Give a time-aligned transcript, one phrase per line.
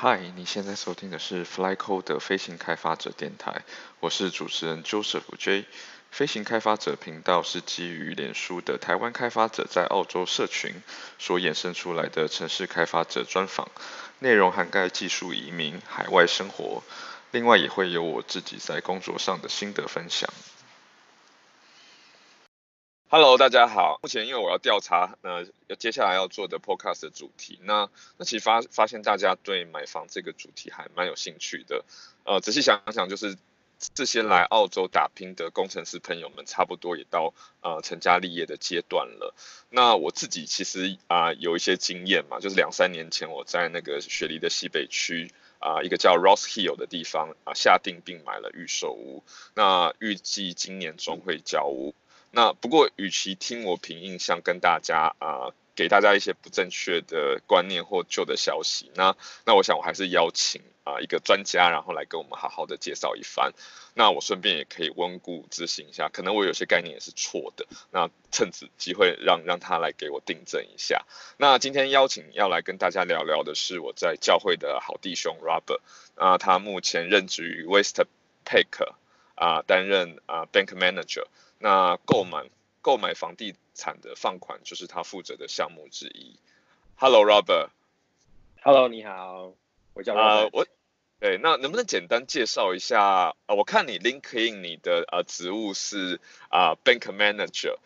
[0.00, 3.64] 嗨，你现在收听的是 FlyCoder 飞行开发者电台，
[3.98, 5.64] 我是主持人 Joseph J。
[6.12, 10.72] 飞行开发者频道是基于脸书的台湾开发者在澳洲社群
[11.18, 13.68] 所衍生出来的城市开发者专访，
[14.20, 16.84] 内容涵盖技术移民、海外生活，
[17.32, 20.32] 另外也会有我自己在工作上的心得分享。
[23.10, 23.98] Hello，大家好。
[24.02, 25.46] 目前因为我要调查，呃，
[25.78, 31.86] 接下来要做的 Podcast 的主题，那那其实发发现大家对买房这个主题还蛮有兴趣的。
[32.24, 33.38] 呃，仔细想想，就是
[33.94, 39.34] 这些来澳洲打拼的工程师朋友们，差不多也到呃成家立业的阶段了。
[39.70, 51.94] 那我自己其实啊、有一些经验嘛，就是两三年前我在那个雪梨的西北区啊、一个叫 Ross Hill 的地方啊、下定并买了预售屋，那预计今年中会交屋。
[52.30, 63.52] 那不过，与其听我凭印象跟大家啊、呃，给大家一些不正确的观念或旧的消息，那那我想我还是邀请啊、一个专家，然后来跟我们好好的介绍一番。
[63.94, 67.66] 那我顺便也可以温故知新一下，可能我有些概念也是错的。
[67.90, 71.04] 那趁此机会让让他来给我订正一下。
[71.36, 75.80] 那今天邀请要来跟大家聊聊的是我在教会的好弟兄 Robert，
[76.16, 78.92] 那，他目前任职于 Westpac
[79.34, 81.24] 啊，担任啊 Bank Manager。
[81.58, 82.48] 那购买
[82.80, 86.36] 购买房地产的放款就是他负责的项目之一。
[86.96, 87.70] Hello，Robert。
[88.62, 89.52] Hello，你好，
[89.94, 90.18] 我叫 Robert。
[90.18, 90.66] 呃，我，
[91.20, 93.34] 对，那能不能简单介绍一下？
[93.46, 97.76] 呃，我看你 LinkedIn 你的呃职务是啊、呃、Bank Manager。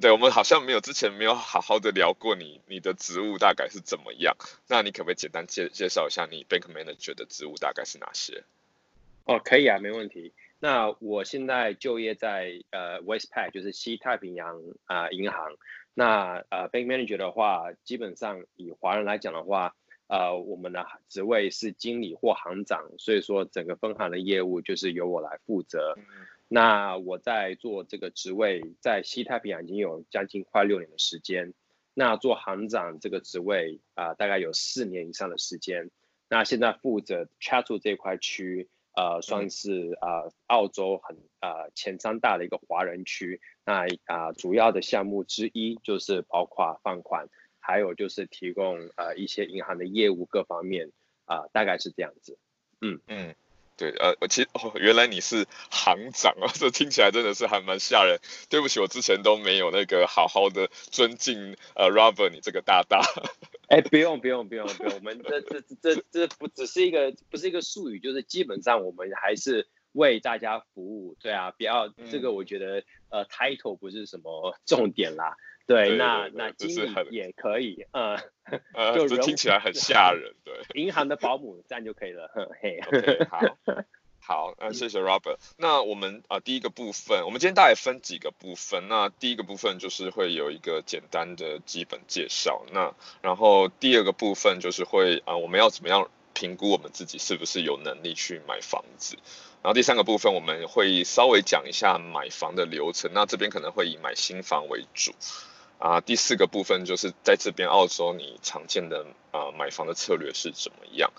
[0.00, 4.36] 对，我们好像没有之前没有好好的聊过你你的职务大概是怎么样？
[4.68, 8.44] 那你可不可以简单介介绍一下你 Bank Manager 的职务大概是哪些？
[9.24, 10.32] 哦，可以啊，没问题。
[10.60, 15.56] 那我现在就业在呃 Westpac，就是西太平洋啊、呃、银行。
[15.94, 19.76] 那呃 Bank Manager 的话，基本上以华人来讲的话，
[20.08, 25.94] 呃我们的职位是经理或行长，所以说整个分行的业务就是由我来负责。
[25.96, 26.04] 嗯、
[26.48, 31.54] 那我在做这个职位，在西太平洋已经有将近快六年的时间。
[31.94, 35.90] 那做行长这个职位啊、呃，大概有四年以上的时间。
[36.28, 38.68] 那现在负责 Chatswood 这块区。
[38.98, 47.28] 呃，算是呃澳洲很呃前三大的一个华人区，那啊、呃、主要的项目之一就是包括放款，
[47.60, 50.90] 还有就是提供呃一些银行的业务各方面
[51.26, 52.38] 啊、呃，大概是这样子。
[52.80, 53.36] 嗯嗯。
[53.76, 58.18] 对，呃，我其实哦，原来你是行长啊， 这听起来真的是还蛮吓人。
[58.48, 63.00] 对不起，我之前都没有那个好好的尊敬呃，Robert 你这个大大。
[63.68, 71.16] 哎，不用不用不用不用，我们这这这这不只是一个不是一个术语，就是基本上我们还是为大家服务。
[71.20, 75.36] 对啊，不要、嗯、这个，我觉得呃，title 不是什么重点啦。
[75.66, 78.16] 对，那那经理也可以，呃，
[78.72, 80.54] 呃，就听起来很 吓人，对。
[80.82, 82.30] 银行的保姆这样就可以了，
[82.62, 82.80] 嘿。
[82.80, 83.40] Okay, 好，
[84.28, 85.38] 好，那谢谢 Robert。
[85.56, 88.86] 那我们啊、呃，第一个部分，我们今天大概分几个部分。
[88.86, 92.62] 那第一个部分就是会有一个简单的基本介绍。
[92.70, 99.16] 那然后第二个部分就是会啊、呃，我们要怎么样评估我们自己是不是有能力去买房子。
[99.62, 103.10] 然后第三个部分我们会稍微讲一下买房的流程。
[103.14, 105.14] 那这边可能会以买新房为主。
[105.78, 111.10] 啊，第四个部分就是在这边澳洲，你常见的啊买房的策略是怎么样？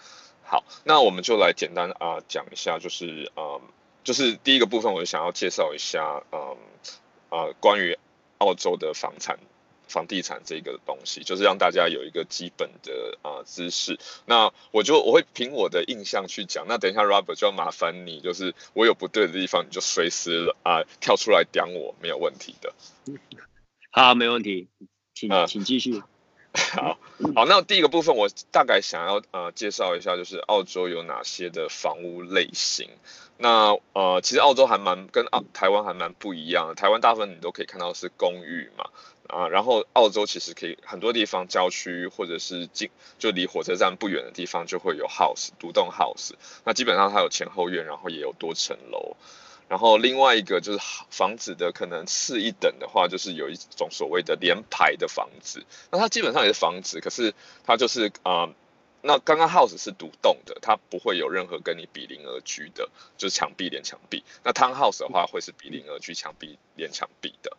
[0.50, 3.62] 好，那我们就来简单啊讲一下，就是嗯，
[4.04, 6.58] 就是第一个部分，我就想要介绍一下，嗯
[7.30, 7.96] 啊关于
[8.40, 9.38] 澳洲的房产、
[9.88, 14.00] 房地产这个东西，就是让大家有一个基本的啊知识。
[14.26, 16.66] 那我就我会凭我的印象去讲。
[16.68, 22.74] 那等一下 Robert 就要麻烦你，就是我有不对的地方，你就随时啊跳出来讲我，没有问题的。
[23.92, 24.68] 好，没问题，
[25.14, 26.02] 请、呃、请继续。
[26.54, 26.98] 好，
[27.36, 32.90] 好，那第一个部分我大概想要呃介绍一下，就是澳洲有哪些的房屋类型。
[33.38, 36.76] 那呃，其实澳洲还蛮跟澳台湾还蛮不一样的。
[36.76, 38.90] 台湾大部分你都可以看到是公寓嘛，
[39.28, 46.32] 啊、然后澳洲其实可以很多地方郊区或者是近就离火车站不远的地方就会有 house 独栋 house。
[46.66, 49.16] 那基本上它有前后院，然后也有多层楼。
[49.70, 50.80] 然后另外一个就是
[51.12, 58.50] 房子的可能次一等的话，就是有一种所谓的联排的房子，那它基本上也是房子，可是它就是啊、
[59.02, 64.24] 那刚刚 house 是独栋的，它不会有任何跟你比邻而居的，就是墙壁连墙壁。
[64.44, 67.56] 那 townhouse 的话会是比邻而居，墙壁连墙壁的。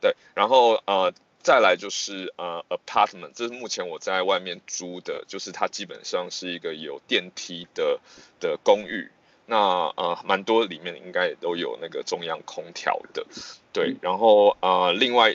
[0.00, 8.00] 对，然后呃再来就是呃 apartment，这是目前我在外面租的，就是它基本上是一个有电梯的
[8.40, 9.10] 的公寓。
[9.50, 9.56] 那
[9.96, 13.26] 呃，蛮多里面应该也都有那个中央空调的，
[13.72, 13.96] 对。
[14.02, 15.34] 然后呃，另外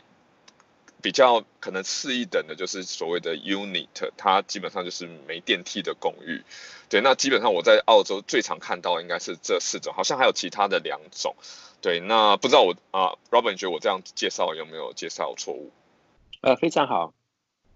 [1.02, 6.44] 比较可能次一等的就是所谓的 unit，它基本上就是没电梯的公寓。
[6.90, 11.36] 对，那基本上我在澳洲最常看到应该是这四种，好像还有其他的两种。
[11.82, 15.72] 对，那不知道我啊，Robert 你觉得我这样介绍有没有介绍错误？
[16.42, 17.14] 呃，非常好，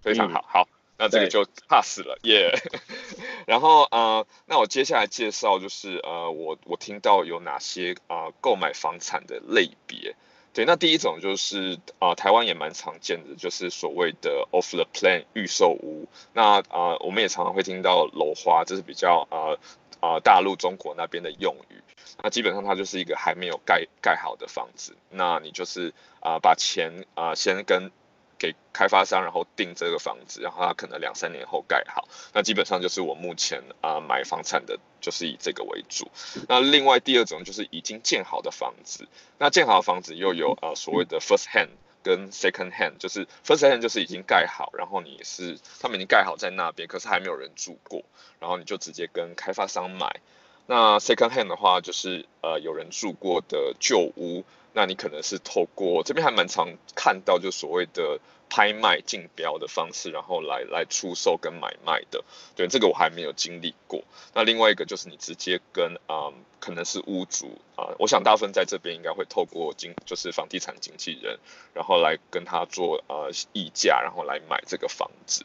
[0.01, 0.67] 非常好，嗯、好，
[0.99, 2.51] 那这个就 pass 了，耶。
[2.51, 2.81] Yeah、
[3.45, 10.15] 然后呃，那我接下来介绍就是呃，我我听到有哪些啊、呃、购买房产的类别。
[10.53, 16.07] 对，那第一种就是啊、呃，台湾也蛮常见的，就是所谓的 off the plan 预售屋。
[16.33, 19.53] 那啊、呃，我们也常常会听到楼花，这是比较啊啊、
[20.01, 21.75] 呃呃、大陆中国那边的用语。
[22.23, 27.91] 那基本上它就是一个还没有盖盖好的房子，那你就是啊、呃、把钱啊、呃、先跟。
[28.37, 32.07] 给开发商，然后订这个房子，然后他可能两三年后盖好。
[32.33, 36.09] 那基本上就是我目前啊、呃、买房产的，就是以这个为主。
[36.47, 39.07] 那另外第二种就是已经建好的房子。
[39.37, 41.69] 那建好的房子又有呃所谓的 first hand
[42.03, 48.03] 跟 second hand，就是 first hand 就是已经盖好，然后你是他们已经盖好在那边，可是还没有人住过，
[48.39, 50.19] 然后你就直接跟开发商买。
[50.67, 54.43] 那 second hand 的话就是呃有人住过的旧屋。
[54.77, 62.23] 那你可能是透过这边还蛮常看到，就所谓的拍卖竞标的方式，然后来来出售跟买卖的。
[62.55, 64.03] 对，这个我还没有经历过。
[64.35, 71.39] 那另外一个就是你直接跟啊、嗯，可能是屋主啊，我想大部分在这边应该会透过经，就是房地产经纪人，
[71.73, 75.43] 然后来跟他做呃议价，然后来买这个房子。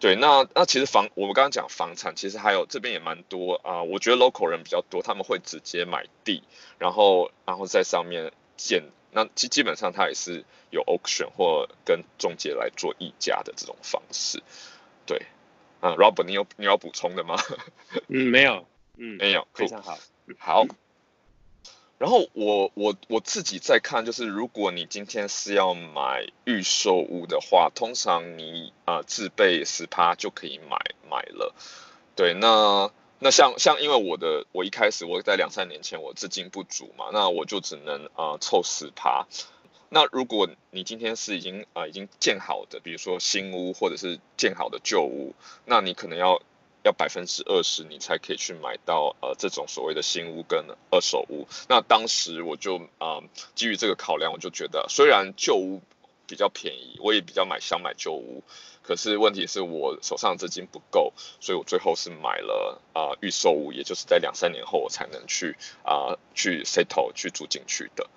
[0.00, 6.42] 对，那那其实房我们刚刚讲房产，其实还有这边也蛮多啊，我觉得 local 人比较多，他们会直接买地，
[6.78, 8.32] 然后然后在上面。
[8.56, 14.42] 建那基基本上它也是有 auction 或跟中介来做议价的这种方式，
[15.04, 15.26] 对，
[15.80, 17.36] 啊，Robert 你有你要补充的吗？
[18.08, 18.66] 嗯，没有，
[18.96, 19.98] 嗯，没有，非常好，
[20.38, 20.66] 好。
[21.98, 30.78] 然后我我我自己在看，就是如果你今天是要买预售屋的话，通常你啊、呃、自备十趴就可以买
[31.10, 31.54] 买了，
[32.16, 32.90] 对，那。
[33.22, 39.28] 那像像因为我的我一开始我在两三年前我资金不足嘛，那我就只能啊凑十趴。
[39.88, 46.42] 那如果你今天是已经啊、已经建好的，比如说新屋或者是建好的旧屋，那你可能要
[46.82, 51.46] 要百分之二十你才可以去买到呃这种所谓的新屋跟二手屋。
[51.68, 53.20] 那当时我就啊、
[53.54, 55.80] 基于这个考量，我就觉得虽然旧屋
[56.26, 58.42] 比较便宜，我也比较买想买旧屋。
[58.82, 68.10] 可是问题是我手上资金不够，所以我最后是买了啊预售屋，也就是在两三年后我才能去啊、呃、去 settle 去住进去的。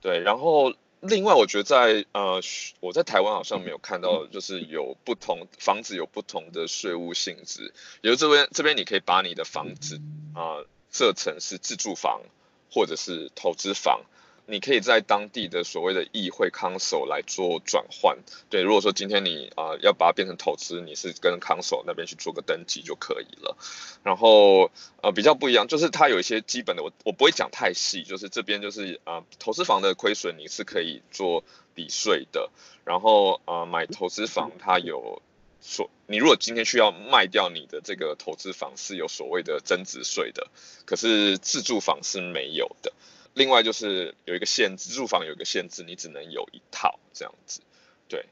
[0.00, 2.40] 对，然后另外我觉得在呃
[2.80, 10.00] 我在台湾好像没有看到，就是有不同房子有不同的税务性质，比如这边这边你可以把你的房子
[10.34, 12.22] 啊、呃、设成是自住房
[12.70, 14.02] 或者是投资房。
[14.50, 18.16] 你可以在当地的所谓的议会 council 来做转换，
[18.48, 23.58] 对，如果说今天你啊、要把它变成投资，你是跟 council 那边去做个登记就可以了。
[24.02, 24.70] 然后
[25.02, 32.48] 呃比较不一样，就是它有一些基本的，我我不会讲太细，就是这边就是啊、投资房的亏损你是可以做抵税的，
[32.86, 35.20] 然后啊、买投资房它有
[35.60, 40.48] 所，你如果今天需要卖掉你的这个投资房是有所谓的增值税的，
[40.86, 42.94] 可是自住房是没有的。
[43.38, 47.60] 另外就是有一个限制，住房有一个限制，你只能有一套这样子。
[48.08, 48.26] 对，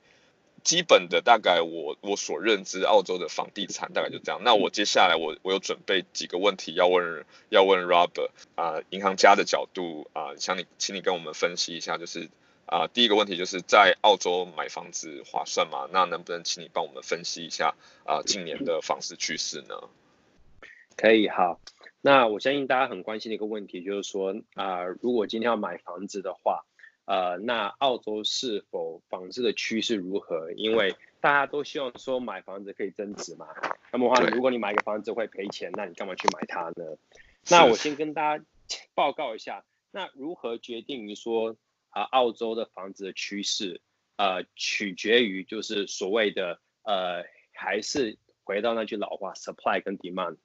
[0.64, 4.42] 基本的大概我我所认知澳洲的房地产大概就这样。
[4.42, 12.28] 那我接下来我我有准备几个问题要问要问 Robert 啊、呃，银行家的角度啊，想、呃、你请你跟我们分析一下，就是
[12.66, 15.88] 啊、呃、第一个问题就是在澳洲买房子划算吗？
[15.92, 19.76] 那能不能请你帮我们分析一下啊、呃、近年的房市趋势呢？
[20.96, 21.60] 可以，好。
[22.06, 26.64] 那我相信大家很关心的一个问题就是说，啊、呃，如果今天要买房子的话，
[27.04, 30.52] 呃，那澳洲是否房子的趋势如何？
[30.52, 33.48] 因为大家都希望说买房子可以增值嘛。
[33.90, 36.96] 那么的话，如果你买一个房子会赔钱，那你干嘛去买它呢？
[37.50, 38.44] 那我先跟大家
[38.94, 41.56] 报告一下，那如何决定于说
[41.90, 43.80] 啊、呃，澳洲的房子的趋势，
[44.16, 50.36] 呃，取决于就是所谓的呃，还是回到那句老话，supply 跟 demand。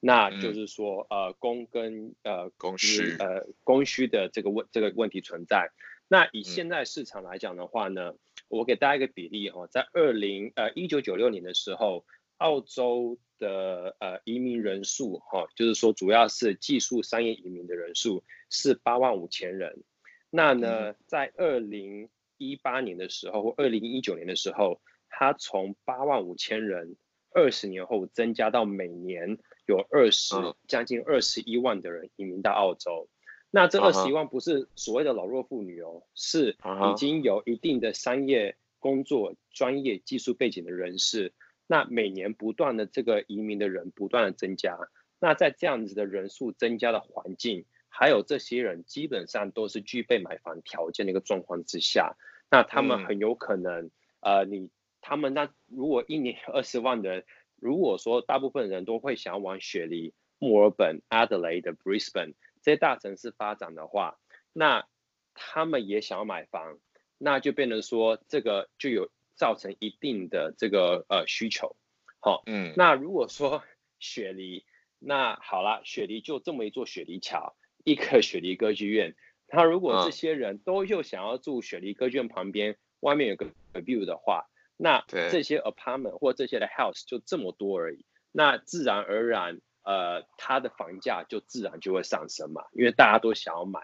[0.00, 5.72] 那就是说，呃，供跟呃供需呃供需的这个问这个问题存在。
[6.06, 12.04] 那以现在市场来讲的话呢，嗯、我给大家一个比例哈，在二零呃一九九六年的时候，
[12.36, 19.82] 澳洲的呃移民人数哈，就是说主要是技术商业移民的人数是八万五千人。
[20.30, 26.94] 那呢，嗯、在二零一八年的时候或二零一九年的时候，它从八万五千人
[27.34, 29.38] 二十年后增加到每年。
[29.68, 30.34] 有二十
[30.66, 33.06] 将近二十一万的人移民到澳洲，
[33.50, 36.56] 那这二十一万不是所谓的老弱妇女哦，是
[36.90, 41.34] 已经有一定的商业工作专业技术背景的人士，
[41.66, 44.78] 那每年不断的这个移民的人不断的增加，
[45.20, 52.16] 那在这样子的人数增加的环境，还有这些人基本上都是具备买房条件的一个状况之下，
[52.50, 54.70] 那他们很有可能，嗯、呃，你
[55.02, 57.22] 他们那如果一年二十万的，
[57.60, 64.18] 如果说大部分人都会想要往雪梨、墨尔本、Adelaide、Brisbane 这些大城市发展的话，
[64.52, 64.86] 那
[65.34, 66.78] 他们也想要买房，
[67.18, 71.76] 那就变成说这个就有造成一定的这个呃需求，
[72.20, 73.62] 好，嗯，那如果说
[73.98, 74.64] 雪梨，
[74.98, 77.54] 那好了，雪梨就这么一座雪梨桥。
[77.84, 79.14] 一个雪梨歌剧院，
[79.46, 84.47] 那如果这些人都又想要住雪梨歌剧院旁边，外面有个 view 的话，
[84.78, 93.80] 那这些 apartment 或这些的 house 就这么多而已，那自然而然，呃，它的房价就自然就会上升嘛，因为大家都想要买，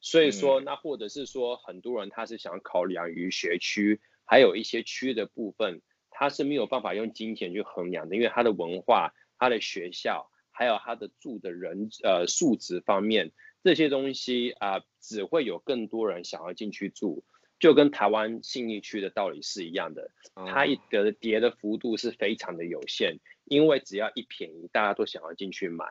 [0.00, 10.30] 所以说，那或者是说，很多人他是想考量于学区，还有一些区的部分，他是没有办法用金钱去衡量的，因为他的文化，他的学校。
[10.56, 13.32] 还有他的住的人呃素质方面，
[13.64, 17.24] 这些东西啊、呃，只会有更多人想要进去住，
[17.64, 20.10] 就跟台湾信义区的道理是一样的。
[20.34, 25.86] 它一个跌的幅度是非常的有限，因为只要一便宜，大家都想要进去买。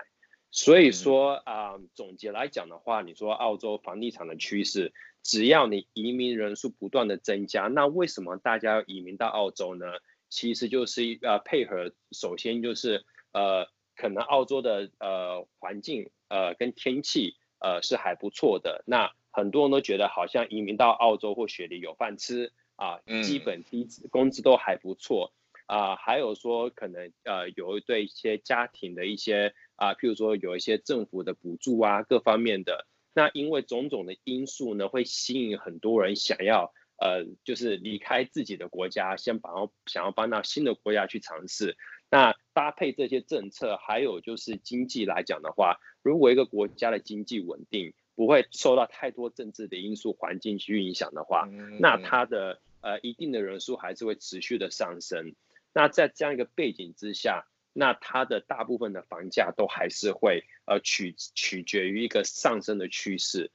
[0.51, 9.87] 所以说啊、呃，总结来讲的话，你说澳洲房地产的趋势，只要你移民人数不断的增加，那为什么大家要移民到澳洲呢？
[10.29, 13.67] 其实就是呃配合，首先就是呃。
[13.95, 25.33] 可能澳洲的呃环境呃跟天气呃是还不错的，那很多人都觉得好像移民到澳洲或雪梨有饭吃啊，基本低工资都还不错
[25.65, 39.49] 啊，还有说可能呃有对一些家庭的一些啊，譬如说有一些政府的补助啊各方面的，那因为种种的因素呢，会吸引很多人想要呃就是离开自己的国家，先把
[39.87, 41.75] 想要搬到新的国家去尝试。
[42.09, 55.35] 那搭配这些政策，还有就是经济来讲的话，如果一个国家的经济稳定，不会受到太多政治的因素环境去影响的话，那它的呃一定的人数还是会持续的上升。
[55.73, 63.51] 那在这样一个背景之下，那它的大部分的房价都还是会呃取取决于一个上升的趋势。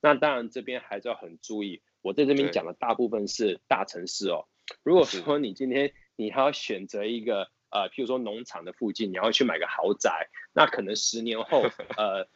[0.00, 4.46] 那当然这边还是要很注意，我在这边讲的大部分是大城市哦。
[4.82, 7.50] 如果说你今天你还要选择一个。
[7.76, 11.60] 呃，譬如说农场的附近，你要去买个豪宅，那可能十年后，
[11.98, 12.26] 呃，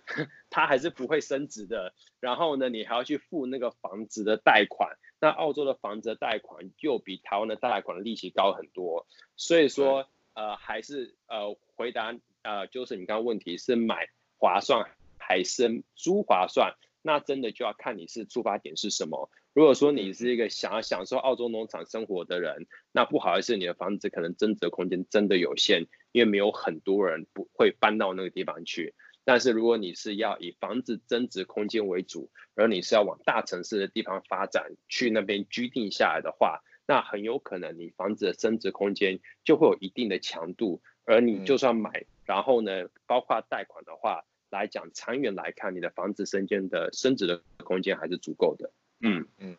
[0.50, 1.94] 它还是不会升值的。
[2.20, 9.06] 然后呢，你还要去付那个房子的贷款，那澳洲的房子的贷款又比台湾的贷款的利息高很多。
[9.36, 16.74] 所以说，呃，还是呃，回答呃，就是你刚刚问题是买划算还是租划算？
[17.00, 19.30] 那真的就要看你是出发点是什么。
[19.52, 28.94] 如果说你是一个想要享受澳洲农场生活的人，那不好意思，你的房子可能增值空间真的有限，因为没有很多人不会搬到那个地方去。
[29.24, 44.24] 但是如果你是要以房子增值空间为主，而你是要往大城市的地方发展，去那边居定下来的话，那很有可能你房子的增值空间就会有一定的强度，而你就算买，然后呢，包括贷款的话。
[44.50, 48.72] 来讲，长远来看，你的房子升间的升值的空间还是足够的。
[49.00, 49.56] 嗯嗯。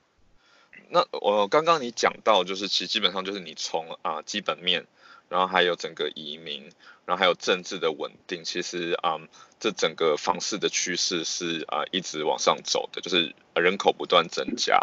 [0.90, 4.86] 那我刚刚你讲到，就是其实基本上就是你从啊、呃、基本面，
[5.30, 6.70] 然后还有整个移民，
[7.06, 9.22] 然后还有政治的稳定，其实啊、呃、
[9.60, 14.80] 这整个房市的趋势是啊、呃、一直往上走的，就是人口不断增加。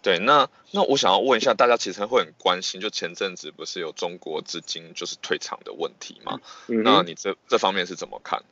[0.00, 6.38] 对，那那我想要问一下大家，其实会很关心，就前阵子不是有中国资金就是退场的问题吗？
[6.68, 8.44] 嗯、那你这这方面是怎么看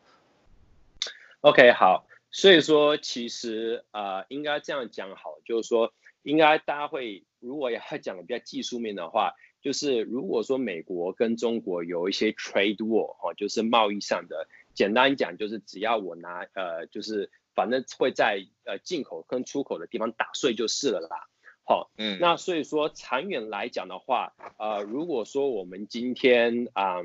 [1.42, 2.04] ？OK，好，
[2.36, 21.16] 所以说其实呃应该这样讲好，就是说应该大家会如果要 讲的比较技术面的话，就是如果说美国跟中国有一些 trade war 哈，就是贸易上的，简单讲就是只要我拿呃就是反正会在呃进口跟出口的地方打碎就是了啦，
[21.64, 26.96] 好，嗯，那所以说长远来讲的话，呃如果说我们今天啊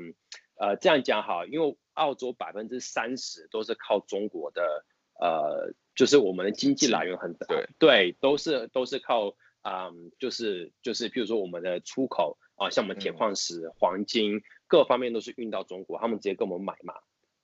[0.56, 1.74] 呃，呃这样讲好，因为。
[1.94, 4.82] 澳洲百分之三十都是靠中国的，
[5.22, 16.94] 呃，就是我们的经济来源很大，对，对，都是都是靠，嗯，就是就是，譬如说我们的出口啊，像我们铁矿石、嗯、黄金各方面都是运到中国，他们直接跟我们买嘛，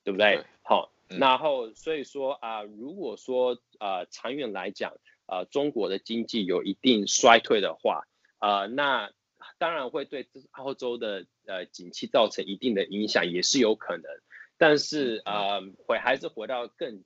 [0.03, 0.35] 对不对？
[0.35, 8.03] 对好，嗯、然后所以说啊、呃，如果说呃长远来讲，呃中国的经济有一定衰退的话，
[8.39, 9.09] 呃那
[9.57, 14.03] 当然会对澳洲的呃景气造成一定的影响，也是有可能。
[14.57, 17.05] 但是呃，回还是回到更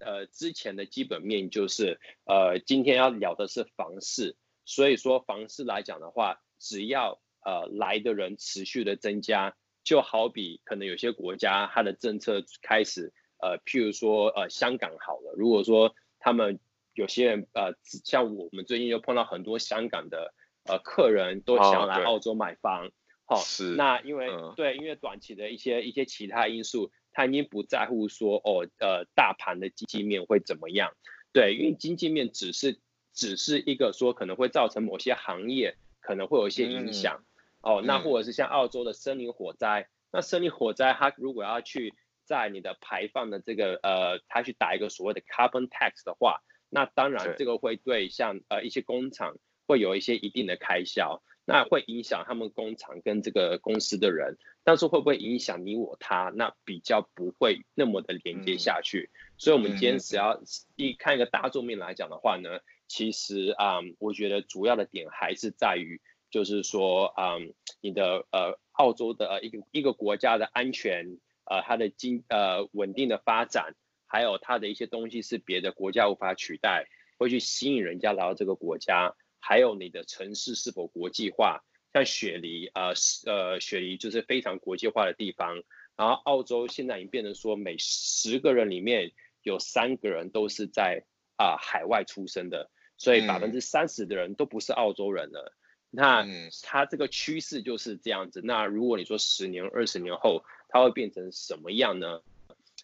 [0.00, 16.60] 呃之前的基本面，就是呃今天要聊的是房市，所以说房市来讲的话，只要呃来的人持续的增加，就好比可能有些国家它的政策开始呃，譬如说呃香港好了，如果说他们
[16.92, 22.90] 有些人呃像我们最近就碰到很多香港的呃客人都想来澳洲买房，
[23.24, 23.74] 好、哦，是。
[23.76, 30.92] 那因为、嗯、对，因为短期的一些一些其他因素，他已经不在乎说哦呃大盘的经济面会怎么样，
[31.32, 32.78] 对，因为经济面只是
[33.12, 37.18] 只是一个说可能会造成某些行业可能会有一些影响。
[37.20, 37.26] 嗯。
[37.62, 41.92] 哦，那或者是像澳洲的森林火灾，嗯、那森林火灾它如果要去
[42.24, 49.36] 在你的排放的这个呃，它去打一个所谓的 carbon tax 的话，那当然这个会对像呃一些工厂
[49.66, 56.30] 会有一些一定的开销，那会影响他们工厂跟这个公司的人，但是会不会影响你我他？
[56.34, 59.10] 那比较不会那么的连接下去。
[59.12, 60.40] 嗯、所以，我们今天只要
[60.76, 66.00] 一看一个大众面来讲的话呢，其实啊、嗯，我觉得主要的点还是在于。
[66.32, 73.74] 就是说，嗯，你的呃，澳洲的呃一个一个国家的安全，呃，它的经呃稳定的发展，
[74.06, 76.86] 还有它的一些东西是别的国家无法取代，
[77.18, 82.92] 会去吸引人家来到这个国家，还有你的城市是否国际化，像雪梨，呃，
[83.26, 85.62] 呃，雪梨就是非常国际化的地方，
[85.96, 91.04] 然后澳洲现在已经变成说，每十个人里面有三个人都是在
[91.36, 95.52] 啊、呃、海外出生的，所以百分之三十的人都不是澳洲人了。
[95.90, 96.24] 那
[96.62, 98.40] 它这个趋势就是这样子。
[98.44, 102.22] 那如果你说十年、二十年后，它会变成什么样呢？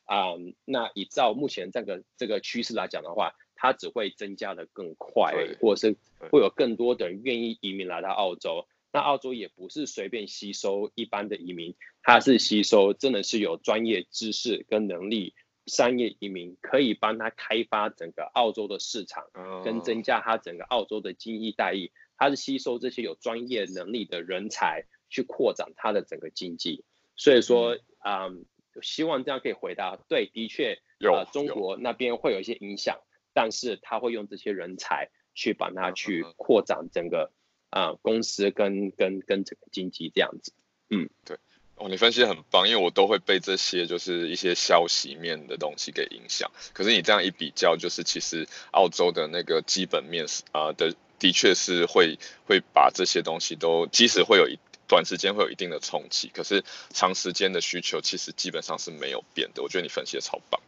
[0.06, 5.96] 啊、嗯，那以照目前这个这个趋势来讲的话，它只会增加的更快，或者是
[6.30, 8.66] 会有更多的人愿意移民来到澳洲。
[8.92, 15.34] 那澳洲也不是随便吸收一般的移民，它是吸收真的是有专业知识跟能力
[15.66, 19.24] 商业移民，可以帮他开发整个澳洲的市场，
[19.64, 21.90] 跟增加他整个澳洲的经济待遇。
[22.18, 26.82] 它是吸收这些有专业能力的人才去扩展它的整个经济，
[27.14, 28.46] 所以说，嗯，嗯，
[28.80, 29.98] 希望这样可以回答。
[30.08, 33.00] 对，的确，呃，中国那边会有一些影响，
[33.36, 37.30] 但是他会用这些人才去帮他去扩展整个
[37.68, 40.54] 啊、呃、公司跟跟跟整个经济这样子。
[40.88, 41.36] 嗯，对。
[41.74, 46.50] 哦，你分析的很棒，因为我都会被这些就是一些消息面的东西给影响。
[46.72, 50.94] 可是你这样一比较，就是其实澳洲的那个基本面是啊、呃、的。
[51.18, 59.62] 的确是会会把这些东西都，即使会有一短时间会有一定的冲击，可是长时间的需求其实基本上是没有变的。
[59.62, 60.60] 我觉得你分析的超棒。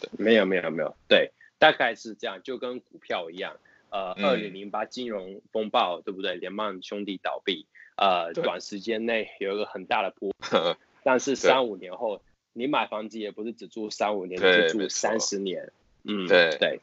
[0.00, 1.30] 对，没有没有没有，对，
[1.62, 3.56] 大概是这样，就跟股票一样。
[3.90, 6.34] 呃，二零零八金融风暴，对不对？
[6.34, 10.34] 联邦兄弟倒闭，呃，短时间内有一个很大的波，
[11.04, 12.20] 但是三五年后，
[12.52, 15.70] 你买房子也不是只住三五年，你是住三十年。
[16.04, 16.80] 嗯，对对。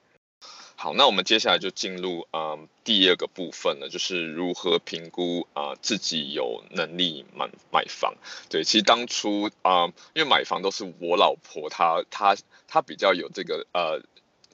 [0.76, 8.14] 好，那我们接下来就进入嗯第二个部分了，就是如何评估啊、呃、自己有能力买买房。
[8.50, 12.36] 对，其实当初啊、呃，因为买房都是我老婆她她
[12.68, 14.04] 她比较有这个呃。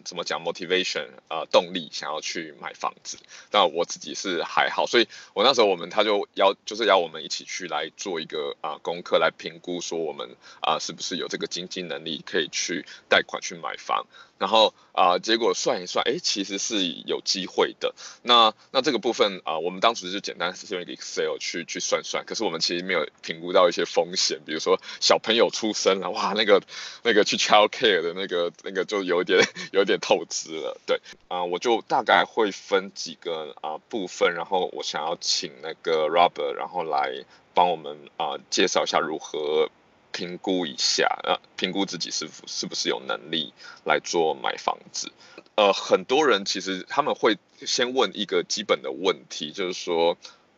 [0.05, 3.17] 怎么讲 motivation 啊动力想要去买房子，
[3.51, 14.05] 那我自己是还好，所以我那时候我们他就要就是要我们一起去来做一个啊、功课来评估说我们啊、是不是有这个经济能力可以去贷款去买房，
[14.37, 17.93] 然后啊、呃、结果算一算，哎其实是有机会的。
[18.21, 26.61] 那那这个部分啊、呃、我们当时就简单是用一个 Excel 去去算算，可是我们其实没有评估到一些风险，比如说小朋友出生了，哇那个
[27.03, 29.39] 那个去 child care 的那个那个就有点
[29.71, 29.99] 有点。
[30.01, 30.97] 透支了，对
[31.29, 37.23] 啊、呃，我就大概会分几个啊、呃、部分，然后我想要请那个 Robert，然后来
[37.55, 39.71] 帮我们啊、呃、介绍一下如何
[40.15, 45.11] 评估一下，呃，评估自己是否是不是有能力来做买房子。
[45.55, 50.17] 呃，很多人其实他们会先问一个基本的问题，就是说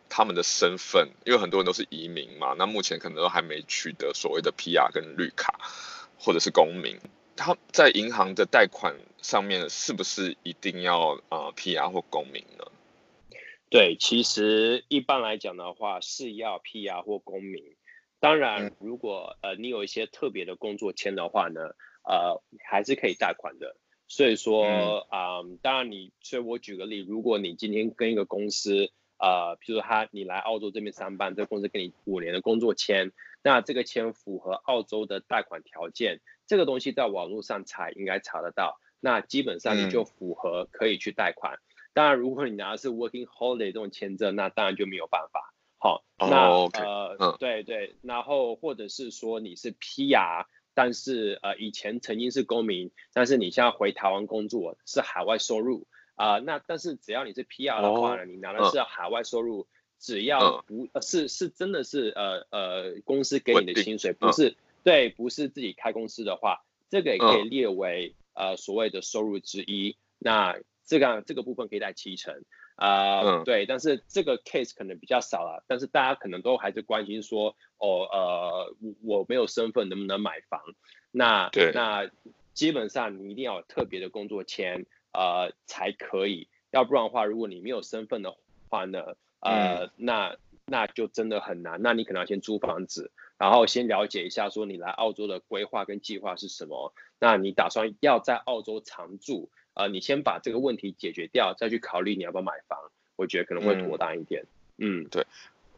[0.10, 5.60] 他们的身份，因为很多人都是移民嘛，那目前可能都还没取得所谓的 PR 跟绿卡
[6.20, 7.00] 或者是公民。
[7.36, 12.66] 他在银行的贷款上面是不是一定要啊、呃、PR 或公民呢？
[13.72, 17.64] 对，其实一般来讲的话是要 PR 或公民。
[18.20, 21.62] 当然，如果呃你有一些特别的工作签的话呢，
[22.04, 23.76] 呃还是可以贷款的。
[24.10, 24.64] 所以说
[25.10, 33.12] 啊、嗯呃，当然你，所以我举个例，如果你今天跟一个公司呃，譬如说他你来澳洲这边上班，这个公司给你五年的工作签，
[33.44, 36.22] 那这个签符合澳洲的贷款条件。
[36.46, 41.56] 这个东西在网络上查应该查得到，那基本上你就符合可以去贷款。
[41.56, 41.62] 嗯、
[41.94, 45.54] 当然，如果你拿的是 Working Holiday 这种签证，那当然就没有办法。
[45.80, 46.84] 好，那、oh, okay.
[46.84, 55.86] 呃，嗯、对对，然后或者是说你是 PR，但是呃以前曾经是公民，但是你现在回台湾工作是海外收入
[56.16, 59.68] 啊、呃，那但是只要你是 PR 的话呢，哦、你拿的是海外收入，嗯、
[60.00, 69.96] 只要不、呃、是是真的是呃呃公司给你的薪水，不是、嗯、对，不是自己开公司的话，这个也可以列为、嗯、呃所谓的收入之一。
[70.18, 72.44] 那这个这个部分可以带七成。
[72.78, 80.62] 啊，呃嗯、对，但是这个 case 可能比较少了，但是大家可能都还是关心说，哦，呃，我没有身份能不能买房？
[81.12, 81.72] 那对。
[81.74, 82.10] 那
[82.54, 88.36] 基本上你一定要有特别的工作签，呃，才可以，要不然的话，如果你没有身份的
[88.70, 90.36] 话呢，呃，嗯、那
[90.66, 99.52] 那就真的很难，那你可能要先租房子，然后先了解一下说你来澳洲的规划跟计划是什么，那你打算要在澳洲常住？
[99.78, 102.80] 呃，你先把这个问题解决掉，再去考虑你要不要买房，
[103.16, 104.44] 我觉得可能会妥当一点。
[104.78, 105.28] 嗯，嗯对，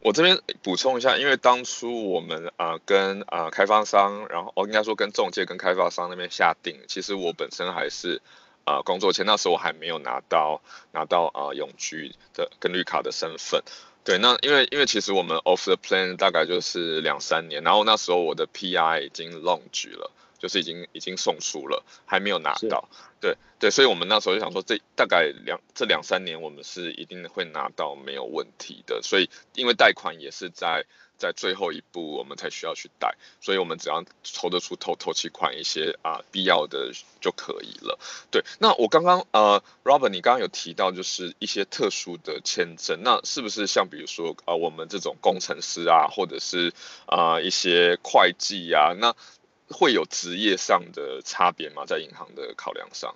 [0.00, 8.22] 我这边补充一下，因为当初我们啊、呃、跟啊、呃、开发商，然后我应该说跟中介跟开发商那边下定，其实我本身还是
[8.64, 13.62] 啊、呃、工作签，那时候我还没有拿到拿到啊、呃、永居的跟绿卡的身份。
[14.02, 20.10] 对，那因为因为其实我们 off the plan 大概就是两三年，然后那时候我的 PI 已经 launch 了。
[20.40, 22.88] 就是已经已经送出了，还没有拿到，
[23.20, 30.86] 对对，所以我们那时候就想说，这大概两这两三年我们是一定会拿到没有问题的，所以因为贷款也是在
[31.18, 37.98] 在最后一步我们才需要去贷，所以我们只要筹得出头头期款一些啊必要的就可以了。
[38.30, 46.72] 对，那我刚刚呃，Robert 你刚刚有提到就是一些特殊的签证，那是不是像比如说啊、呃、我们这种工程师啊，或者是
[47.04, 49.14] 啊、呃、一些会计啊，那
[49.72, 51.84] 会有职业上的差别吗？
[51.86, 53.14] 在银行的考量上？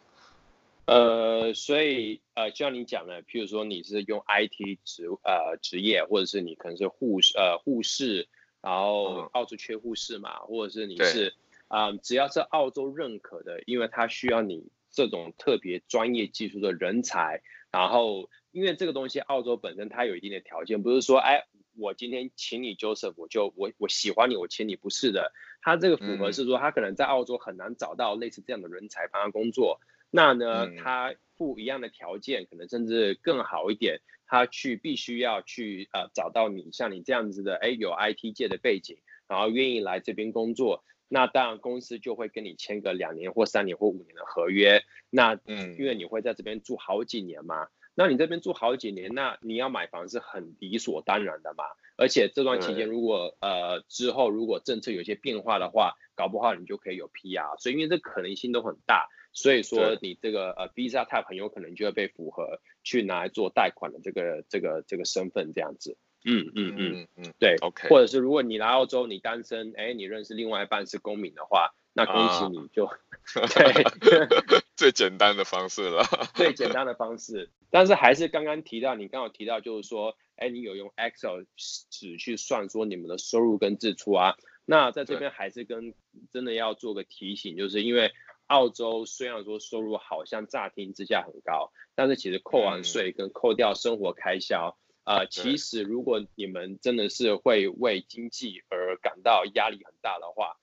[0.87, 8.29] 呃，所以呃，就像你讲的，譬如说你是用 IT 职呃职业，或者是你可能是护士呃护士，
[8.61, 11.35] 然后澳洲缺护士嘛，嗯、或者是你是
[11.69, 21.47] 啊、呃，只要是澳洲认可的，因为它需要你这种特别专业技术的人才，然后因为这个东西澳洲本身它有一定的条件，不是说哎。
[21.77, 25.33] 我今天请你 Joseph，我就我我喜欢你，我请你不是的。
[25.63, 29.81] 他这个符合是说，他可能在澳洲很难找到类似这样的人才帮他工作。
[30.11, 34.01] 那呢，他付一样的条件，可能甚至更好一点。
[34.27, 40.85] 他去必须要去呃找到你像你这样子的，哎，有 IT 界的背景，然后愿意来这边工作。
[41.09, 44.83] 那当然公司就会跟你签个两年或三年或五年的合约。
[45.11, 47.69] 那嗯，因为你会在这边住好几年嘛。
[47.95, 51.65] 那你这边住好几年，那你要买房是很理所当然的嘛。
[51.97, 57.57] 而且这段期间，如果呃之后如果政策有些变化的话，搞不好你就可以有 PR。
[57.59, 65.97] 所以因为这可能性都很大，所以说你这个呃 Visa Type 很有可能就会被符合去拿来做贷款的这个这个这个身份这样子。
[66.27, 67.89] 嗯嗯嗯嗯，对，OK。
[67.89, 72.97] 或者是如果你来澳洲你单身，哎，你认识另外一半是公民的话，那恭喜你就、 啊、
[74.01, 76.05] 对最简单的方式了。
[76.35, 77.51] 最简单的方式。
[77.71, 81.43] 但是还是刚刚提到，你刚好提到就是说，哎，你有用 Excel
[81.91, 84.37] 纸去算说你们的收入跟支出啊？
[84.65, 85.95] 那在这边还是跟
[86.33, 88.13] 真的要做个提醒，就是因为
[88.47, 100.57] 澳洲虽然说收入好像乍听之下很高，但是其实扣完税跟扣掉生活开销，呃，其实如果你们真的是会为经济而感到压力很大的话，